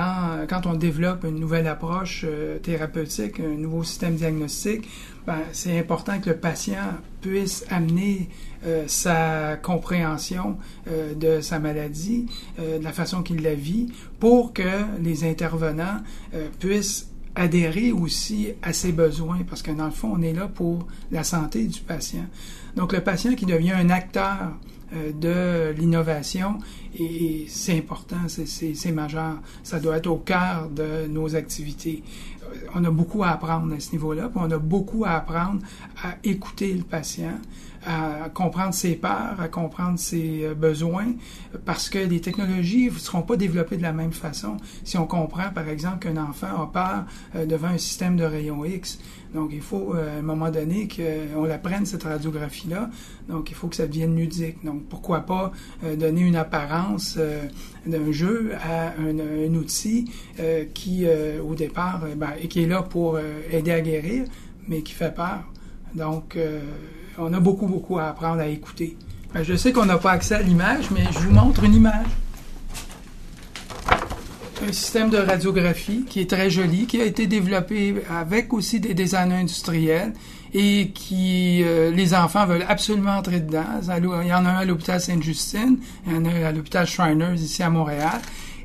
quand 0.50 0.66
on 0.66 0.74
développe 0.74 1.24
une 1.24 1.40
nouvelle 1.40 1.68
approche 1.68 2.26
euh, 2.28 2.58
thérapeutique, 2.60 3.40
un 3.40 3.58
nouveau 3.58 3.84
système 3.84 4.16
diagnostique, 4.16 4.88
ben, 5.26 5.40
c'est 5.52 5.78
important 5.78 6.20
que 6.20 6.30
le 6.30 6.38
patient 6.38 6.96
puisse 7.22 7.66
amener 7.70 8.30
euh, 8.66 8.86
sa 8.88 9.58
compréhension 9.58 10.58
de 10.88 11.42
sa 11.42 11.60
maladie, 11.60 12.28
de 12.58 12.84
la 12.84 12.94
façon 12.94 13.22
qu'il 13.22 13.44
la 13.44 13.54
vit, 13.54 13.92
pour 14.20 14.54
que 14.54 14.64
les 15.02 15.30
intervenants 15.30 16.00
puissent 16.60 17.10
adhérer 17.36 17.92
aussi 17.92 18.54
à 18.64 18.74
ses 18.74 18.92
besoins, 18.92 19.40
parce 19.48 19.62
que 19.62 19.72
dans 19.72 19.86
le 19.86 19.92
fond, 19.92 20.14
on 20.18 20.22
est 20.22 20.34
là 20.34 20.48
pour 20.48 20.88
la 21.12 21.24
santé 21.24 21.66
du 21.66 21.82
patient. 21.82 22.26
Donc, 22.76 22.94
le 22.94 23.02
patient 23.02 23.36
qui 23.36 23.46
devient 23.46 23.74
un 23.74 23.90
acteur 23.90 24.54
de 24.94 25.72
l'innovation 25.78 26.60
et, 26.98 27.46
c'est 27.48 27.78
important, 27.78 28.18
c'est 28.28 28.92
majeur. 28.92 29.36
Ça 29.64 29.80
doit 29.80 29.98
être 29.98 30.08
au 30.08 30.18
cœur 30.18 30.70
de 30.70 31.08
nos 31.08 31.36
activités. 31.36 32.04
Euh, 32.44 32.56
on 32.76 32.84
a 32.84 32.92
beaucoup 32.92 33.24
à 33.24 33.30
apprendre 33.30 33.74
à 33.74 33.80
ce 33.80 33.92
niveau-là, 33.92 34.30
puis 34.30 34.40
on 34.44 34.52
a 34.52 34.58
beaucoup 34.58 35.06
à 35.06 35.12
apprendre 35.12 35.62
à 36.04 36.16
écouter 36.24 36.74
le 36.74 36.84
patient, 36.84 37.40
à 37.86 38.30
comprendre 38.34 38.74
ses 38.74 38.96
peurs, 38.96 39.40
à 39.40 39.48
comprendre 39.48 40.00
ses 40.00 40.46
euh, 40.46 40.54
besoins, 40.54 41.14
parce 41.66 41.90
que 41.90 42.00
les 42.00 42.22
technologies 42.22 42.86
ne 42.92 42.98
seront 42.98 43.22
pas 43.22 43.38
développées 43.38 43.78
de 43.78 43.84
la 43.84 43.94
même 43.94 44.14
façon. 44.14 44.58
Si 44.84 44.98
on 44.98 45.08
comprend, 45.08 45.52
par 45.54 45.68
exemple, 45.68 46.00
qu'un 46.00 46.18
enfant 46.18 46.64
a 46.64 46.72
peur 46.72 47.46
devant 47.46 47.68
un 47.68 47.78
système 47.78 48.16
de 48.18 48.24
rayons 48.24 48.64
X, 48.66 49.00
donc, 49.34 49.52
il 49.54 49.62
faut, 49.62 49.94
euh, 49.94 50.18
à 50.18 50.20
un 50.20 50.22
moment 50.22 50.50
donné, 50.50 50.88
qu'on 50.88 51.44
la 51.44 51.58
prenne, 51.58 51.86
cette 51.86 52.04
radiographie-là. 52.04 52.90
Donc, 53.28 53.50
il 53.52 53.56
faut 53.56 53.68
que 53.68 53.76
ça 53.76 53.88
devienne 53.88 54.16
ludique. 54.16 54.64
Donc, 54.64 54.84
pourquoi 54.90 55.22
pas 55.22 55.52
euh, 55.84 55.96
donner 55.96 56.22
une 56.22 56.36
apparence 56.36 56.77
euh, 57.18 57.44
d'un 57.86 58.12
jeu 58.12 58.52
à 58.62 58.94
un, 59.00 59.54
outil 59.54 60.12
qui, 60.74 61.06
au 61.44 61.56
départ, 61.56 62.02
ben, 62.16 62.32
qui 62.50 62.64
est 62.64 62.68
là 62.68 62.82
pour 62.84 63.18
aider 63.52 63.72
à 63.72 63.82
guérir, 63.82 64.26
mais 64.68 64.82
qui 64.82 64.94
fait 64.94 65.14
peur. 65.14 65.44
Donc, 65.96 66.38
on 67.18 67.34
a 67.34 67.40
beaucoup, 67.40 67.68
beaucoup 67.68 67.98
à 67.98 68.10
apprendre 68.10 68.42
à 68.42 68.48
écouter. 68.48 68.98
Ben, 69.34 69.44
je 69.44 69.56
sais 69.56 69.72
qu'on 69.72 69.86
n'a 69.86 69.98
pas 69.98 70.12
accès 70.12 70.36
à 70.36 70.42
l'image, 70.42 70.92
mais 70.92 71.06
je 71.12 71.20
vous 71.20 71.32
montre 71.32 71.64
une 71.64 71.76
image 71.76 72.08
un 74.68 74.74
système 74.74 75.10
de 75.10 75.18
radiographie 75.18 76.04
qui 76.10 76.20
est 76.20 76.30
très 76.30 76.50
joli, 76.50 76.88
qui 76.88 77.00
a 77.00 77.06
été 77.06 77.26
développé 77.26 77.96
avec 78.10 78.52
aussi 78.54 78.80
des 78.80 78.94
designers 78.94 79.36
industriels 79.36 80.14
et 80.54 80.92
qui 80.94 81.62
euh, 81.64 81.90
les 81.92 82.14
enfants 82.14 82.46
veulent 82.46 82.66
absolument 82.68 83.18
entrer 83.18 83.40
dedans. 83.40 83.64
Il 83.98 84.28
y 84.28 84.34
en 84.34 84.46
a 84.46 84.50
un 84.50 84.58
à 84.58 84.66
l'hôpital 84.66 85.00
Sainte-Justine, 85.00 85.78
il 86.06 86.14
y 86.14 86.16
en 86.16 86.26
a 86.26 86.30
un 86.30 86.44
à 86.44 86.52
l'hôpital 86.52 86.86
Shriners 86.86 87.36
ici 87.36 87.64
à 87.64 87.70
Montréal. 87.70 88.20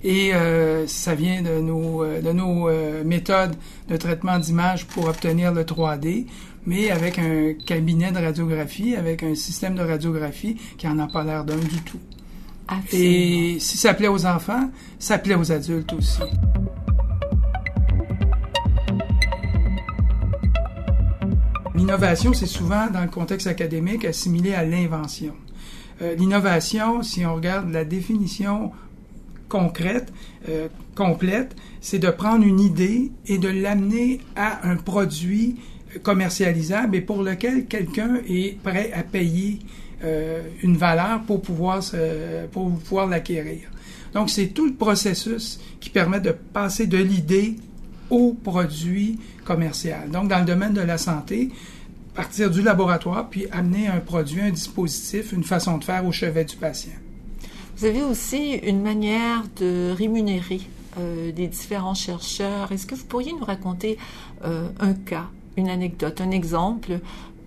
Et 0.05 0.35
euh, 0.35 0.89
ça 0.89 1.15
vient 1.15 1.43
de 1.43 1.61
nos, 1.61 2.03
euh, 2.03 2.21
de 2.21 2.33
nos 2.33 2.69
méthodes 3.05 3.55
de 3.89 3.97
traitement 3.97 4.39
d'image 4.39 4.87
pour 4.87 5.07
obtenir 5.07 5.53
le 5.53 5.63
3D, 5.63 6.27
mais 6.67 6.91
avec 6.91 7.21
un 7.21 7.53
cabinet 7.65 8.11
de 8.11 8.19
radiographie, 8.19 8.97
avec 8.97 9.23
un 9.23 9.37
système 9.37 9.77
de 9.77 9.83
radiographie 9.83 10.57
qui 10.79 10.89
en 10.89 10.99
a 10.99 11.07
pas 11.07 11.23
l'air 11.23 11.45
d'un 11.45 11.57
du 11.57 11.81
tout. 11.83 12.01
Et 12.93 13.57
si 13.59 13.77
ça 13.77 13.95
plaît 13.95 14.09
aux 14.09 14.27
enfants, 14.27 14.71
ça 14.99 15.19
plaît 15.19 15.35
aux 15.35 15.53
adultes 15.53 15.93
aussi. 15.93 16.21
L'innovation, 21.75 22.33
c'est 22.33 22.47
souvent, 22.47 22.89
dans 22.91 23.03
le 23.03 23.09
contexte 23.09 23.47
académique, 23.47 24.05
assimilé 24.05 24.55
à 24.55 24.65
l'invention. 24.65 25.35
Euh, 26.01 26.15
l'innovation, 26.15 27.03
si 27.03 27.25
on 27.27 27.35
regarde 27.35 27.71
la 27.71 27.85
définition 27.85 28.73
concrète, 29.49 30.13
euh, 30.49 30.69
complète, 30.95 31.57
c'est 31.81 31.99
de 31.99 32.11
prendre 32.11 32.45
une 32.47 32.61
idée 32.61 33.11
et 33.27 33.39
de 33.39 33.49
l'amener 33.49 34.21
à 34.37 34.69
un 34.69 34.77
produit 34.77 35.57
commercialisable 36.03 36.97
et 36.97 37.01
pour 37.01 37.23
lequel 37.23 37.67
quelqu'un 37.67 38.21
est 38.29 38.59
prêt 38.63 38.93
à 38.95 39.03
payer 39.03 39.59
euh, 40.05 40.43
une 40.63 40.77
valeur 40.77 41.23
pour 41.23 41.43
pouvoir, 41.43 41.83
pouvoir 42.53 43.07
l'acquérir. 43.07 43.69
Donc, 44.15 44.31
c'est 44.31 44.49
tout 44.49 44.67
le 44.67 44.75
processus 44.75 45.59
qui 45.81 45.91
permet 45.91 46.21
de 46.21 46.33
passer 46.33 46.87
de 46.87 46.99
l'idée 46.99 47.57
au 48.11 48.35
produit 48.35 49.19
commercial. 49.45 50.11
Donc, 50.11 50.29
dans 50.29 50.39
le 50.39 50.45
domaine 50.45 50.75
de 50.75 50.83
la 50.83 50.99
santé, 50.99 51.51
partir 52.15 52.51
du 52.51 52.63
laboratoire 52.63 53.29
puis 53.31 53.47
amener 53.51 53.89
un 53.89 54.01
produit, 54.01 54.41
un 54.41 54.51
dispositif, 54.51 55.33
une 55.33 55.45
façon 55.45 55.79
de 55.79 55.85
faire 55.85 56.05
au 56.05 56.13
chevet 56.13 56.45
du 56.45 56.57
patient. 56.57 56.93
Vous 57.77 57.87
avez 57.87 58.03
aussi 58.03 58.55
une 58.55 58.83
manière 58.83 59.43
de 59.59 59.93
rémunérer 59.97 60.61
euh, 60.99 61.33
des 61.33 61.49
différents 61.49 61.95
chercheurs. 61.95 62.71
Est-ce 62.71 62.87
que 62.87 62.95
vous 62.95 63.07
pourriez 63.07 63.33
nous 63.33 63.45
raconter 63.45 63.97
euh, 64.45 64.69
un 64.79 64.93
cas, 64.93 65.29
une 65.57 65.69
anecdote, 65.69 66.21
un 66.21 66.31
exemple 66.31 67.01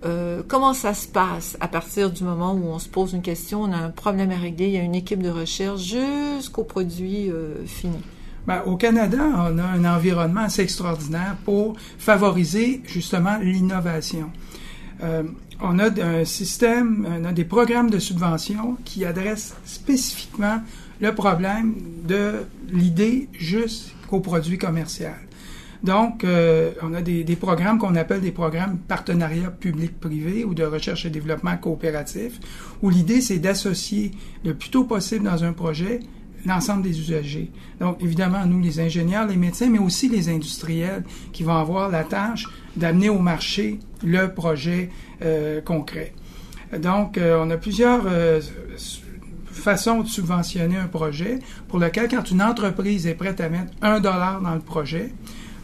Euh, 0.06 0.42
comment 0.46 0.72
ça 0.72 0.94
se 0.94 1.08
passe 1.08 1.56
à 1.60 1.66
partir 1.66 2.10
du 2.10 2.22
moment 2.22 2.54
où 2.54 2.68
on 2.68 2.78
se 2.78 2.88
pose 2.88 3.12
une 3.12 3.22
question, 3.22 3.62
on 3.62 3.72
a 3.72 3.76
un 3.76 3.90
problème 3.90 4.30
à 4.30 4.36
régler, 4.36 4.66
il 4.66 4.72
y 4.72 4.78
a 4.78 4.82
une 4.82 4.94
équipe 4.94 5.22
de 5.22 5.30
recherche 5.30 5.80
jusqu'au 5.82 6.62
produit 6.62 7.30
euh, 7.30 7.64
fini? 7.66 7.98
Ben, 8.46 8.62
au 8.66 8.76
Canada, 8.76 9.18
on 9.36 9.58
a 9.58 9.64
un 9.64 9.84
environnement 9.84 10.42
assez 10.42 10.62
extraordinaire 10.62 11.36
pour 11.44 11.76
favoriser 11.98 12.82
justement 12.86 13.38
l'innovation. 13.38 14.30
Euh, 15.02 15.24
on 15.60 15.78
a 15.80 15.90
un 16.00 16.24
système, 16.24 17.06
on 17.10 17.24
a 17.24 17.32
des 17.32 17.44
programmes 17.44 17.90
de 17.90 17.98
subvention 17.98 18.76
qui 18.84 19.04
adressent 19.04 19.56
spécifiquement 19.64 20.60
le 21.00 21.14
problème 21.14 21.74
de 22.06 22.44
l'idée 22.70 23.28
jusqu'au 23.32 24.20
produit 24.20 24.58
commercial. 24.58 25.25
Donc, 25.86 26.24
euh, 26.24 26.72
on 26.82 26.92
a 26.94 27.00
des, 27.00 27.36
programmes 27.36 27.78
qu'on 27.78 27.94
appelle 27.94 28.20
des 28.20 28.32
programmes 28.32 28.76
partenariat 28.76 29.52
public-privé 29.52 30.42
ou 30.42 30.52
de 30.52 30.64
recherche 30.64 31.06
et 31.06 31.10
développement 31.10 31.56
coopératif, 31.56 32.40
où 32.82 32.90
l'idée, 32.90 33.20
c'est 33.20 33.38
d'associer 33.38 34.10
le 34.44 34.54
plus 34.54 34.70
tôt 34.70 34.82
possible 34.82 35.24
dans 35.24 35.44
un 35.44 35.52
projet 35.52 36.00
l'ensemble 36.44 36.82
des 36.82 36.98
usagers. 36.98 37.52
Donc, 37.78 38.02
évidemment, 38.02 38.44
nous, 38.46 38.60
les 38.60 38.80
ingénieurs, 38.80 39.28
les 39.28 39.36
médecins, 39.36 39.68
mais 39.70 39.78
aussi 39.78 40.08
les 40.08 40.28
industriels 40.28 41.04
qui 41.32 41.44
vont 41.44 41.56
avoir 41.56 41.88
la 41.88 42.02
tâche 42.02 42.48
d'amener 42.74 43.08
au 43.08 43.20
marché 43.20 43.78
le 44.04 44.26
projet 44.34 44.90
euh, 45.22 45.60
concret. 45.60 46.14
Donc, 46.76 47.16
euh, 47.16 47.40
on 47.40 47.48
a 47.50 47.56
plusieurs 47.56 48.06
façons 49.46 50.00
de 50.00 50.08
subventionner 50.08 50.76
un 50.76 50.88
projet 50.88 51.38
pour 51.68 51.78
lequel, 51.78 52.08
quand 52.08 52.28
une 52.28 52.42
entreprise 52.42 53.06
est 53.06 53.14
prête 53.14 53.40
à 53.40 53.48
mettre 53.48 53.72
un 53.82 54.00
dollar 54.00 54.40
dans 54.40 54.54
le 54.54 54.60
projet, 54.60 55.12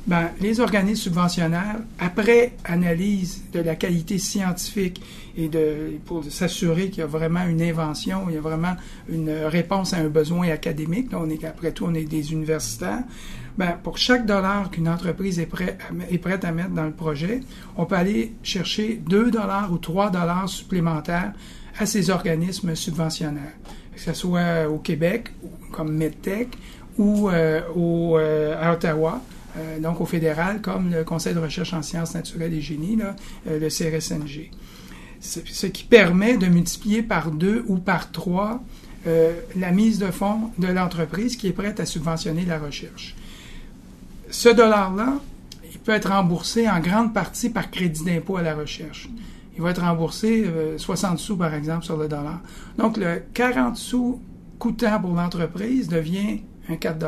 ben, 0.07 0.31
les 0.41 0.59
organismes 0.59 1.03
subventionnaires, 1.03 1.79
après 1.99 2.53
analyse 2.65 3.45
de 3.53 3.61
la 3.61 3.77
qualité 3.77 4.19
scientifique 4.19 5.01
et 5.37 5.49
de, 5.49 5.93
pour 6.05 6.25
s'assurer 6.25 6.91
qu'il 6.91 6.99
y 6.99 7.03
a 7.03 7.07
vraiment 7.07 7.47
une 7.47 7.63
invention, 7.63 8.27
il 8.29 8.35
y 8.35 8.39
a 8.39 8.41
vraiment 8.41 8.75
une 9.09 9.31
réponse 9.31 9.95
à 9.95 9.99
un 9.99 10.09
besoin 10.09 10.49
académique, 10.49 11.11
on 11.13 11.31
est, 11.31 11.45
après 11.45 11.71
tout, 11.71 11.85
on 11.87 11.95
est 11.95 12.05
des 12.05 12.33
universitaires, 12.33 13.05
ben, 13.57 13.79
pour 13.83 13.97
chaque 13.97 14.27
dollar 14.27 14.71
qu'une 14.71 14.89
entreprise 14.89 15.39
est, 15.39 15.47
prêt 15.47 15.79
est 16.11 16.19
prête 16.19 16.45
à 16.45 16.51
mettre 16.51 16.71
dans 16.71 16.87
le 16.87 16.93
projet, 16.93 17.41
on 17.77 17.87
peut 17.87 17.97
aller 17.97 18.35
chercher 18.43 19.01
2 19.09 19.31
dollars 19.31 19.73
ou 19.73 19.79
3 19.79 20.11
dollars 20.11 20.49
supplémentaires 20.49 21.33
à 21.79 21.87
ces 21.87 22.11
organismes 22.11 22.75
subventionnaires, 22.75 23.55
que 23.95 24.01
ce 24.01 24.15
soit 24.15 24.69
au 24.69 24.79
Québec, 24.79 25.29
comme 25.71 25.93
MedTech, 25.93 26.49
ou 26.99 27.31
euh, 27.31 27.61
au, 27.75 28.19
euh, 28.19 28.57
à 28.61 28.73
Ottawa, 28.73 29.23
euh, 29.57 29.79
donc 29.79 30.01
au 30.01 30.07
fédéral, 30.07 30.61
comme 30.61 30.91
le 30.91 31.05
Conseil 31.05 31.35
de 31.35 31.39
recherche 31.39 31.75
en 31.75 31.83
sciences 31.83 32.15
naturelles 32.15 32.55
et 32.55 32.61
génie, 32.61 32.99
euh, 33.47 33.59
le 33.59 33.69
CRSNG. 33.69 34.51
Ce 35.21 35.67
qui 35.67 35.85
permet 35.85 36.37
de 36.37 36.47
multiplier 36.47 37.03
par 37.03 37.31
deux 37.31 37.65
ou 37.69 37.77
par 37.77 38.11
trois 38.11 38.61
euh, 39.07 39.35
la 39.57 39.71
mise 39.71 39.99
de 40.01 40.11
fonds 40.11 40.51
de 40.59 40.67
l'entreprise 40.67 41.37
qui 41.37 41.47
est 41.47 41.53
prête 41.53 41.79
à 41.79 41.87
subventionner 41.87 42.45
la 42.45 42.59
recherche. 42.59 43.15
Ce 44.31 44.49
dollar-là, 44.49 45.21
il 45.71 45.79
peut 45.79 45.93
être 45.93 46.09
remboursé 46.09 46.69
en 46.69 46.81
grande 46.81 47.15
partie 47.15 47.51
par 47.51 47.71
crédit 47.71 48.05
d'impôt 48.05 48.37
à 48.37 48.43
la 48.43 48.55
recherche. 48.55 49.09
Il 49.55 49.63
va 49.63 49.71
être 49.71 49.83
remboursé 49.83 50.47
60 50.79 51.19
sous, 51.19 51.37
par 51.37 51.53
exemple, 51.55 51.85
sur 51.85 51.99
le 51.99 52.09
dollar. 52.09 52.41
Donc, 52.79 52.97
le 52.97 53.23
40 53.35 53.77
sous 53.77 54.21
coûtant 54.59 54.99
pour 55.01 55.15
l'entreprise 55.15 55.89
devient 55.89 56.41
un 56.73 56.77
4 56.77 57.07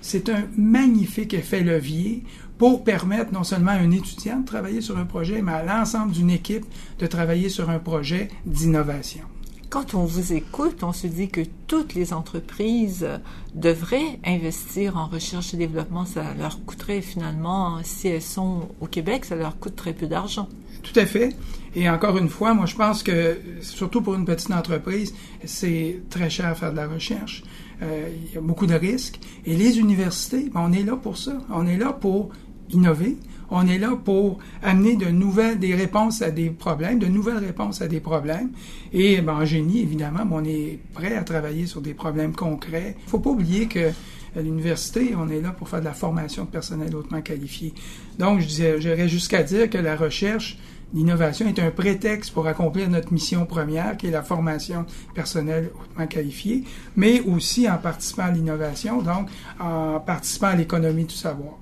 C'est 0.00 0.28
un 0.28 0.44
magnifique 0.56 1.34
effet 1.34 1.60
levier 1.60 2.22
pour 2.58 2.84
permettre 2.84 3.32
non 3.32 3.44
seulement 3.44 3.70
à 3.70 3.74
un 3.74 3.90
étudiant 3.90 4.40
de 4.40 4.46
travailler 4.46 4.80
sur 4.80 4.98
un 4.98 5.04
projet, 5.04 5.42
mais 5.42 5.52
à 5.52 5.64
l'ensemble 5.64 6.12
d'une 6.12 6.30
équipe 6.30 6.66
de 6.98 7.06
travailler 7.06 7.48
sur 7.48 7.70
un 7.70 7.78
projet 7.78 8.28
d'innovation. 8.46 9.22
Quand 9.70 9.94
on 9.94 10.04
vous 10.04 10.32
écoute, 10.32 10.82
on 10.82 10.94
se 10.94 11.06
dit 11.06 11.28
que 11.28 11.42
toutes 11.66 11.94
les 11.94 12.14
entreprises 12.14 13.06
devraient 13.54 14.18
investir 14.24 14.96
en 14.96 15.06
recherche 15.06 15.52
et 15.52 15.58
développement. 15.58 16.06
Ça 16.06 16.32
leur 16.38 16.64
coûterait 16.64 17.02
finalement, 17.02 17.78
si 17.82 18.08
elles 18.08 18.22
sont 18.22 18.70
au 18.80 18.86
Québec, 18.86 19.26
ça 19.26 19.36
leur 19.36 19.58
coûte 19.58 19.76
très 19.76 19.92
peu 19.92 20.06
d'argent. 20.06 20.48
Tout 20.82 20.98
à 20.98 21.04
fait. 21.04 21.36
Et 21.74 21.88
encore 21.90 22.16
une 22.16 22.30
fois, 22.30 22.54
moi 22.54 22.64
je 22.64 22.76
pense 22.76 23.02
que, 23.02 23.38
surtout 23.60 24.00
pour 24.00 24.14
une 24.14 24.24
petite 24.24 24.50
entreprise, 24.50 25.14
c'est 25.44 26.00
très 26.08 26.30
cher 26.30 26.46
à 26.46 26.54
faire 26.54 26.72
de 26.72 26.76
la 26.76 26.88
recherche. 26.88 27.44
Euh, 27.82 28.08
il 28.26 28.34
y 28.34 28.38
a 28.38 28.40
beaucoup 28.40 28.66
de 28.66 28.74
risques. 28.74 29.20
Et 29.46 29.54
les 29.56 29.78
universités, 29.78 30.50
ben, 30.52 30.62
on 30.68 30.72
est 30.72 30.82
là 30.82 30.96
pour 30.96 31.16
ça. 31.16 31.38
On 31.50 31.66
est 31.66 31.76
là 31.76 31.92
pour 31.92 32.30
innover. 32.70 33.16
On 33.50 33.66
est 33.66 33.78
là 33.78 33.96
pour 34.02 34.38
amener 34.62 34.96
de 34.96 35.06
nouvelles, 35.06 35.58
des 35.58 35.74
réponses 35.74 36.20
à 36.20 36.30
des 36.30 36.50
problèmes, 36.50 36.98
de 36.98 37.06
nouvelles 37.06 37.38
réponses 37.38 37.80
à 37.80 37.88
des 37.88 38.00
problèmes. 38.00 38.50
Et 38.92 39.20
ben, 39.20 39.34
en 39.34 39.44
génie, 39.44 39.80
évidemment, 39.80 40.26
ben, 40.26 40.36
on 40.36 40.44
est 40.44 40.78
prêt 40.92 41.14
à 41.14 41.22
travailler 41.22 41.66
sur 41.66 41.80
des 41.80 41.94
problèmes 41.94 42.34
concrets. 42.34 42.96
Il 43.06 43.10
faut 43.10 43.20
pas 43.20 43.30
oublier 43.30 43.66
que 43.66 43.90
à 44.36 44.42
l'université, 44.42 45.14
on 45.16 45.28
est 45.30 45.40
là 45.40 45.50
pour 45.50 45.68
faire 45.68 45.80
de 45.80 45.86
la 45.86 45.94
formation 45.94 46.44
de 46.44 46.50
personnel 46.50 46.94
hautement 46.94 47.22
qualifié. 47.22 47.72
Donc, 48.18 48.40
je 48.40 48.78
j'irais 48.78 49.08
jusqu'à 49.08 49.42
dire 49.42 49.70
que 49.70 49.78
la 49.78 49.96
recherche, 49.96 50.58
L'innovation 50.94 51.46
est 51.46 51.58
un 51.58 51.70
prétexte 51.70 52.32
pour 52.32 52.46
accomplir 52.46 52.88
notre 52.88 53.12
mission 53.12 53.44
première, 53.44 53.96
qui 53.98 54.06
est 54.06 54.10
la 54.10 54.22
formation 54.22 54.86
personnelle 55.14 55.70
hautement 55.78 56.06
qualifiée, 56.06 56.64
mais 56.96 57.20
aussi 57.20 57.68
en 57.68 57.76
participant 57.76 58.24
à 58.24 58.30
l'innovation, 58.30 59.02
donc 59.02 59.28
en 59.60 60.00
participant 60.00 60.46
à 60.46 60.56
l'économie 60.56 61.04
du 61.04 61.14
savoir. 61.14 61.54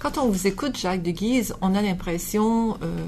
Quand 0.00 0.18
on 0.18 0.28
vous 0.28 0.46
écoute, 0.46 0.76
Jacques 0.76 1.02
de 1.02 1.10
Guise, 1.10 1.54
on 1.60 1.74
a 1.74 1.82
l'impression, 1.82 2.78
euh, 2.82 3.04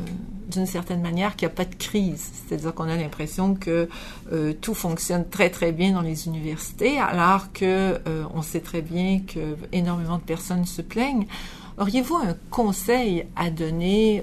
d'une 0.50 0.66
certaine 0.66 1.00
manière, 1.00 1.34
qu'il 1.34 1.48
n'y 1.48 1.52
a 1.52 1.56
pas 1.56 1.64
de 1.64 1.74
crise. 1.74 2.30
C'est-à-dire 2.32 2.74
qu'on 2.74 2.88
a 2.88 2.96
l'impression 2.96 3.54
que 3.54 3.88
euh, 4.32 4.52
tout 4.60 4.74
fonctionne 4.74 5.28
très 5.28 5.50
très 5.50 5.72
bien 5.72 5.92
dans 5.92 6.00
les 6.00 6.26
universités, 6.26 6.98
alors 6.98 7.52
que 7.52 7.64
euh, 8.06 8.24
on 8.34 8.42
sait 8.42 8.60
très 8.60 8.82
bien 8.82 9.20
que 9.20 9.56
énormément 9.72 10.18
de 10.18 10.22
personnes 10.22 10.64
se 10.64 10.82
plaignent. 10.82 11.26
Auriez-vous 11.78 12.16
un 12.16 12.36
conseil 12.50 13.26
à 13.36 13.50
donner 13.50 14.22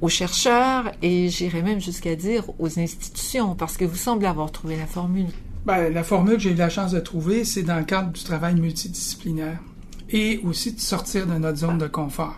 aux 0.00 0.08
chercheurs 0.08 0.92
et 1.02 1.28
j'irais 1.28 1.62
même 1.62 1.80
jusqu'à 1.80 2.16
dire 2.16 2.44
aux 2.58 2.78
institutions, 2.78 3.54
parce 3.54 3.76
que 3.76 3.84
vous 3.84 3.96
semblez 3.96 4.26
avoir 4.26 4.50
trouvé 4.50 4.76
la 4.76 4.86
formule. 4.86 5.28
Ben, 5.66 5.92
la 5.92 6.02
formule 6.02 6.34
que 6.34 6.40
j'ai 6.40 6.52
eu 6.52 6.54
la 6.54 6.70
chance 6.70 6.92
de 6.92 7.00
trouver, 7.00 7.44
c'est 7.44 7.62
dans 7.62 7.78
le 7.78 7.84
cadre 7.84 8.10
du 8.10 8.22
travail 8.22 8.54
multidisciplinaire 8.54 9.58
et 10.10 10.40
aussi 10.44 10.72
de 10.72 10.80
sortir 10.80 11.26
de 11.26 11.34
notre 11.34 11.58
zone 11.58 11.78
de 11.78 11.86
confort 11.86 12.34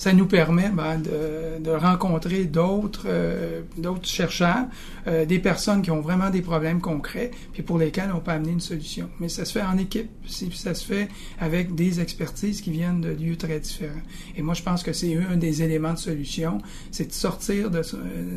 ça 0.00 0.14
nous 0.14 0.24
permet 0.24 0.70
ben, 0.70 0.98
de, 0.98 1.62
de, 1.62 1.70
rencontrer 1.70 2.46
d'autres 2.46 3.04
euh, 3.04 3.60
d'autres 3.76 4.08
chercheurs, 4.08 4.64
euh, 5.06 5.26
des 5.26 5.38
personnes 5.38 5.82
qui 5.82 5.90
ont 5.90 6.00
vraiment 6.00 6.30
des 6.30 6.40
problèmes 6.40 6.80
concrets, 6.80 7.30
puis 7.52 7.62
pour 7.62 7.76
lesquels 7.76 8.10
on 8.16 8.20
peut 8.20 8.30
amener 8.30 8.52
une 8.52 8.60
solution. 8.60 9.10
Mais 9.20 9.28
ça 9.28 9.44
se 9.44 9.52
fait 9.52 9.62
en 9.62 9.76
équipe, 9.76 10.08
ça 10.26 10.72
se 10.72 10.86
fait 10.86 11.08
avec 11.38 11.74
des 11.74 12.00
expertises 12.00 12.62
qui 12.62 12.70
viennent 12.70 13.02
de 13.02 13.10
lieux 13.10 13.36
très 13.36 13.60
différents. 13.60 14.00
Et 14.38 14.40
moi, 14.40 14.54
je 14.54 14.62
pense 14.62 14.82
que 14.82 14.94
c'est 14.94 15.14
un 15.14 15.36
des 15.36 15.62
éléments 15.62 15.92
de 15.92 15.98
solution, 15.98 16.62
c'est 16.90 17.08
de 17.08 17.12
sortir 17.12 17.70
de, 17.70 17.82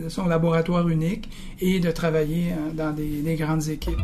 son 0.10 0.26
laboratoire 0.26 0.90
unique 0.90 1.30
et 1.62 1.80
de 1.80 1.92
travailler 1.92 2.52
hein, 2.52 2.74
dans 2.74 2.92
des, 2.92 3.22
des 3.22 3.36
grandes 3.36 3.70
équipes. 3.70 4.02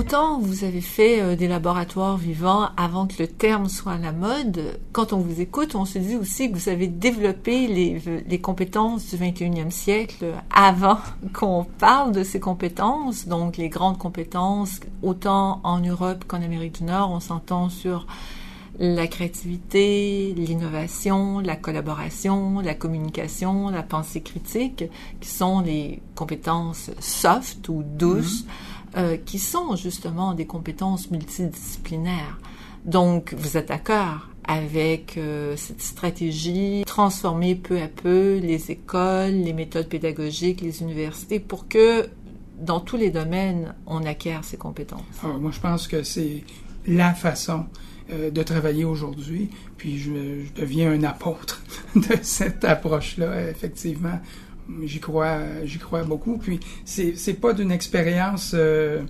Autant 0.00 0.38
vous 0.38 0.64
avez 0.64 0.80
fait 0.80 1.20
euh, 1.20 1.36
des 1.36 1.46
laboratoires 1.46 2.16
vivants 2.16 2.70
avant 2.78 3.06
que 3.06 3.16
le 3.18 3.26
terme 3.26 3.68
soit 3.68 3.92
à 3.92 3.98
la 3.98 4.12
mode, 4.12 4.80
quand 4.92 5.12
on 5.12 5.18
vous 5.18 5.42
écoute, 5.42 5.74
on 5.74 5.84
se 5.84 5.98
dit 5.98 6.16
aussi 6.16 6.50
que 6.50 6.56
vous 6.56 6.70
avez 6.70 6.86
développé 6.86 7.66
les, 7.66 8.00
les 8.26 8.40
compétences 8.40 9.10
du 9.10 9.16
21e 9.16 9.70
siècle 9.70 10.32
avant 10.54 10.96
qu'on 11.34 11.66
parle 11.78 12.12
de 12.12 12.24
ces 12.24 12.40
compétences, 12.40 13.28
donc 13.28 13.58
les 13.58 13.68
grandes 13.68 13.98
compétences, 13.98 14.80
autant 15.02 15.60
en 15.64 15.80
Europe 15.80 16.24
qu'en 16.26 16.40
Amérique 16.40 16.78
du 16.78 16.84
Nord, 16.84 17.10
on 17.10 17.20
s'entend 17.20 17.68
sur 17.68 18.06
la 18.78 19.06
créativité, 19.06 20.32
l'innovation, 20.34 21.40
la 21.40 21.56
collaboration, 21.56 22.60
la 22.60 22.74
communication, 22.74 23.68
la 23.68 23.82
pensée 23.82 24.22
critique, 24.22 24.84
qui 25.20 25.28
sont 25.28 25.60
les 25.60 26.00
compétences 26.14 26.90
soft 27.00 27.68
ou 27.68 27.82
douces. 27.82 28.44
Mm-hmm. 28.44 28.79
Euh, 28.96 29.16
qui 29.16 29.38
sont 29.38 29.76
justement 29.76 30.34
des 30.34 30.46
compétences 30.46 31.12
multidisciplinaires. 31.12 32.40
Donc, 32.84 33.34
vous 33.38 33.56
êtes 33.56 33.68
d'accord 33.68 34.26
avec 34.42 35.16
euh, 35.16 35.54
cette 35.56 35.80
stratégie, 35.80 36.82
transformer 36.86 37.54
peu 37.54 37.80
à 37.80 37.86
peu 37.86 38.40
les 38.42 38.72
écoles, 38.72 39.30
les 39.30 39.52
méthodes 39.52 39.88
pédagogiques, 39.88 40.60
les 40.60 40.82
universités 40.82 41.38
pour 41.38 41.68
que 41.68 42.08
dans 42.58 42.80
tous 42.80 42.96
les 42.96 43.10
domaines, 43.10 43.76
on 43.86 44.04
acquiert 44.04 44.42
ces 44.42 44.56
compétences? 44.56 45.04
Alors, 45.22 45.38
moi, 45.38 45.52
je 45.52 45.60
pense 45.60 45.86
que 45.86 46.02
c'est 46.02 46.42
la 46.84 47.14
façon 47.14 47.66
euh, 48.10 48.32
de 48.32 48.42
travailler 48.42 48.84
aujourd'hui. 48.84 49.50
Puis 49.76 49.98
je, 49.98 50.10
je, 50.46 50.60
deviens 50.60 50.90
un 50.90 51.04
apôtre 51.04 51.62
de 51.94 52.16
cette 52.22 52.64
approche-là, 52.64 53.50
effectivement 53.50 54.18
j'y 54.84 55.00
crois, 55.00 55.38
j'y 55.64 55.78
crois 55.78 56.02
beaucoup. 56.04 56.38
Puis 56.38 56.60
c'est 56.84 57.16
c'est 57.16 57.34
pas 57.34 57.52
d'une 57.52 57.72
expérience 57.72 58.52
euh, 58.54 59.02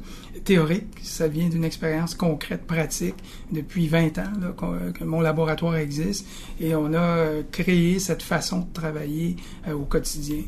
théorique, 0.45 0.99
ça 1.03 1.29
vient 1.29 1.49
d'une 1.49 1.65
expérience 1.65 2.15
concrète, 2.15 2.67
pratique. 2.67 3.17
Depuis 3.53 3.89
20 3.89 4.19
ans 4.19 4.93
que 4.95 5.05
mon 5.05 5.21
laboratoire 5.21 5.77
existe 5.77 6.27
et 6.61 6.75
on 6.75 6.95
a 6.95 7.43
créé 7.51 7.99
cette 7.99 8.23
façon 8.23 8.61
de 8.61 8.73
travailler 8.73 9.37
au 9.73 9.85
quotidien 9.85 10.43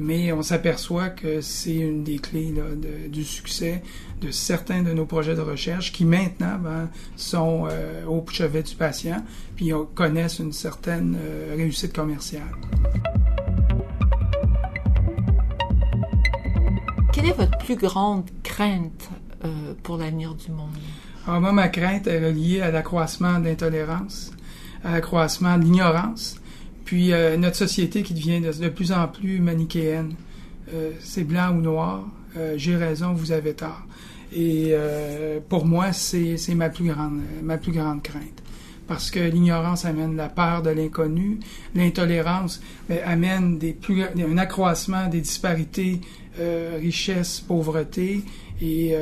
mais 0.00 0.32
on 0.32 0.42
s'aperçoit 0.42 1.10
que 1.10 1.40
c'est 1.42 1.76
une 1.76 2.02
des 2.02 2.18
clés 2.18 2.54
du 3.08 3.22
succès 3.22 3.82
de 4.20 4.30
certains 4.30 4.82
de 4.82 4.92
nos 4.92 5.04
projets 5.04 5.34
de 5.34 5.42
recherche 5.42 5.92
qui 5.92 6.04
maintenant 6.04 6.58
ben, 6.58 6.88
sont 7.16 7.68
euh, 7.70 8.04
au 8.06 8.24
chevet 8.30 8.62
du 8.62 8.74
patient, 8.74 9.22
puis 9.56 9.72
connaissent 9.94 10.38
une 10.38 10.52
certaine 10.52 11.16
euh, 11.20 11.54
réussite 11.56 11.92
commerciale. 11.92 12.48
Quelle 17.20 17.32
est 17.32 17.36
votre 17.36 17.58
plus 17.58 17.76
grande 17.76 18.30
crainte 18.42 19.10
euh, 19.44 19.74
pour 19.82 19.98
l'avenir 19.98 20.34
du 20.34 20.50
monde? 20.52 20.70
Alors 21.26 21.36
ah, 21.36 21.40
moi, 21.40 21.52
ma 21.52 21.68
crainte 21.68 22.06
est 22.06 22.18
reliée 22.18 22.62
à 22.62 22.70
l'accroissement 22.70 23.38
de 23.38 23.44
l'intolérance, 23.44 24.32
à 24.82 24.92
l'accroissement 24.92 25.58
de 25.58 25.64
l'ignorance, 25.64 26.36
puis 26.86 27.12
euh, 27.12 27.36
notre 27.36 27.56
société 27.56 28.02
qui 28.02 28.14
devient 28.14 28.40
de, 28.40 28.68
plus 28.70 28.90
en 28.90 29.06
plus 29.06 29.38
manichéenne. 29.38 30.14
Euh, 30.72 30.92
c'est 31.00 31.24
blanc 31.24 31.50
ou 31.50 31.60
noir, 31.60 32.08
euh, 32.38 32.54
j'ai 32.56 32.76
raison, 32.76 33.12
vous 33.12 33.32
avez 33.32 33.52
tort. 33.52 33.82
Et 34.32 34.74
pour 35.50 35.66
moi, 35.66 35.92
c'est 35.92 36.38
ma 36.54 36.70
ma 37.42 37.58
plus 37.58 37.72
grande 37.72 38.02
crainte. 38.02 38.42
Parce 38.90 39.12
que 39.12 39.20
l'ignorance 39.20 39.84
amène 39.84 40.16
la 40.16 40.28
peur 40.28 40.62
de 40.62 40.70
l'inconnu, 40.70 41.38
l'intolérance 41.76 42.60
ben, 42.88 42.98
amène 43.06 43.56
des 43.56 43.72
plus, 43.72 44.02
un 44.02 44.36
accroissement 44.36 45.06
des 45.06 45.20
disparités, 45.20 46.00
richesse, 46.80 47.38
pauvreté, 47.38 48.24
et 48.60 48.96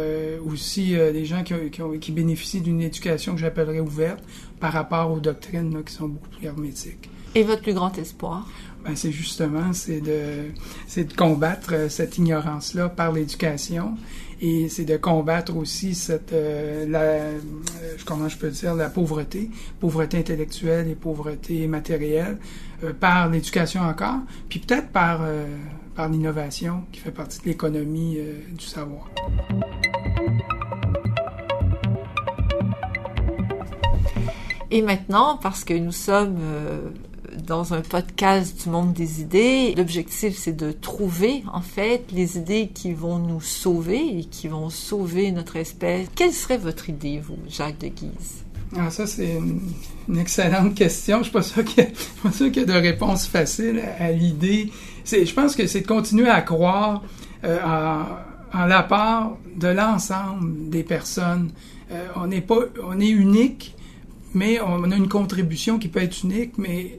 aussi 0.46 0.90
des 0.90 1.24
gens 1.24 1.42
qui, 1.42 1.55
qui, 1.70 1.83
qui 2.01 2.12
bénéficient 2.12 2.61
d'une 2.61 2.83
éducation 2.83 3.33
que 3.35 3.40
j'appellerais 3.40 3.81
ouverte 3.81 4.22
par 4.61 4.74
rapport 4.74 5.11
aux 5.11 5.20
doctrines 5.20 5.72
là, 5.72 5.81
qui 5.83 5.94
sont 5.94 6.09
beaucoup 6.09 6.29
plus 6.29 6.46
hermétiques. 6.46 7.09
Et 7.35 7.42
votre 7.42 7.62
plus 7.62 7.74
grand 7.74 7.96
espoir? 7.98 8.46
Ben, 8.85 8.94
c'est 8.94 9.12
justement, 9.12 9.72
c'est 9.72 10.01
de, 10.01 10.51
c'est 10.87 11.05
de 11.05 11.12
combattre 11.12 11.70
euh, 11.72 11.88
cette 11.88 12.16
ignorance-là 12.18 12.88
par 12.88 13.12
l'éducation 13.12 13.96
et 14.40 14.68
c'est 14.68 14.85
de 14.85 14.96
combattre 14.96 15.57
aussi 15.57 15.94
cette, 15.94 16.33
euh, 16.33 16.87
la, 16.88 17.01
euh, 17.01 17.38
comment 18.05 18.29
je 18.29 18.37
peux 18.37 18.51
dire, 18.51 18.74
la 18.74 18.88
pauvreté, 18.88 19.51
pauvreté 19.81 20.18
intellectuelle 20.18 20.88
et 20.88 20.94
pauvreté 20.94 21.66
matérielle 21.66 22.38
par 23.01 23.29
l'éducation 23.29 23.81
encore, 23.83 24.20
puis 24.48 24.61
peut-être 24.61 24.90
par, 24.90 25.22
par 25.96 26.09
l'innovation 26.09 26.85
qui 26.92 27.01
fait 27.01 27.11
partie 27.11 27.40
de 27.40 27.46
l'économie 27.46 28.18
du 28.53 28.64
savoir. 28.64 29.11
Et 34.70 34.81
maintenant, 34.81 35.38
parce 35.42 35.64
que 35.64 35.74
nous 35.74 35.90
sommes 35.90 36.38
dans 37.48 37.72
un 37.72 37.80
podcast 37.80 38.62
du 38.62 38.68
monde 38.68 38.92
des 38.92 39.22
idées. 39.22 39.74
L'objectif, 39.74 40.37
c'est 40.37 40.52
de 40.52 40.70
trouver, 40.70 41.42
en 41.50 41.62
fait, 41.62 42.04
les 42.12 42.37
idées 42.37 42.70
qui 42.72 42.92
vont 42.92 43.18
nous 43.18 43.40
sauver 43.40 44.18
et 44.18 44.24
qui 44.24 44.48
vont 44.48 44.68
sauver 44.68 45.32
notre 45.32 45.56
espèce. 45.56 46.08
Quelle 46.14 46.32
serait 46.32 46.58
votre 46.58 46.90
idée, 46.90 47.20
vous, 47.20 47.38
Jacques 47.48 47.78
de 47.78 47.88
Guise? 47.88 48.44
Ah, 48.76 48.90
ça, 48.90 49.06
c'est 49.06 49.38
une, 50.08 50.18
excellente 50.18 50.74
question. 50.74 51.18
Je 51.18 51.24
suis 51.24 51.32
pas 51.32 51.42
sûr 51.42 51.64
qu'il 51.64 51.84
y, 51.84 52.58
ait 52.61 52.66
de 52.66 52.72
réponse 52.72 53.26
facile 53.26 53.82
à, 53.98 54.12
l'idée. 54.12 54.70
Je 55.06 55.32
pense 55.32 55.56
que 55.56 55.66
c'est 55.66 55.80
de 55.80 55.87
continuer 55.87 56.28
à 56.28 56.42
croire 56.42 57.02
euh, 57.44 57.58
en, 58.52 58.66
la 58.66 58.82
part 58.82 59.38
de 59.56 59.68
l'ensemble 59.68 60.68
des 60.68 60.82
personnes. 60.82 61.50
Euh, 61.92 62.08
on 62.14 62.26
n'est 62.26 62.42
pas, 62.42 62.58
on 62.87 63.00
est 63.00 63.08
unique, 63.08 63.74
mais 64.34 64.61
on 64.61 64.90
a 64.90 64.96
une 64.96 65.08
contribution 65.08 65.78
qui 65.78 65.88
peut 65.88 66.02
être 66.02 66.22
unique, 66.24 66.58
mais 66.58 66.98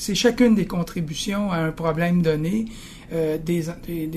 c'est 0.00 0.14
chacune 0.14 0.54
des 0.54 0.64
contributions 0.64 1.52
à 1.52 1.58
un 1.58 1.72
problème 1.72 2.22
donné 2.22 2.64
euh, 3.12 3.36
des, 3.36 3.66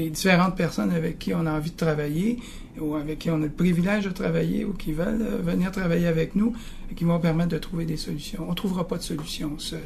différentes 0.10 0.56
personnes 0.56 0.92
avec 0.92 1.20
qui 1.20 1.34
on 1.34 1.46
a 1.46 1.52
envie 1.52 1.72
de 1.72 1.76
travailler 1.76 2.40
ou 2.80 2.96
avec 2.96 3.20
qui 3.20 3.30
on 3.30 3.36
a 3.36 3.46
le 3.46 3.50
privilège 3.50 4.06
de 4.06 4.12
travailler 4.12 4.64
ou 4.64 4.72
qui 4.72 4.94
veulent 4.94 5.22
euh, 5.22 5.42
venir 5.44 5.72
travailler 5.72 6.08
avec 6.08 6.36
nous 6.36 6.54
et 6.90 6.96
qui 6.96 7.04
vont 7.04 7.20
permettre 7.20 7.50
de 7.50 7.58
trouver 7.58 7.84
des 7.84 7.98
solutions. 7.98 8.46
On 8.48 8.52
ne 8.52 8.56
trouvera 8.56 8.88
pas 8.88 8.98
de 8.98 9.04
solution 9.04 9.60
seul. 9.60 9.84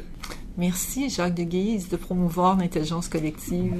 Merci 0.56 1.10
Jacques 1.10 1.34
de 1.34 1.42
Guise 1.42 1.88
de 1.88 1.96
promouvoir 1.96 2.56
l'intelligence 2.56 3.08
collective. 3.08 3.74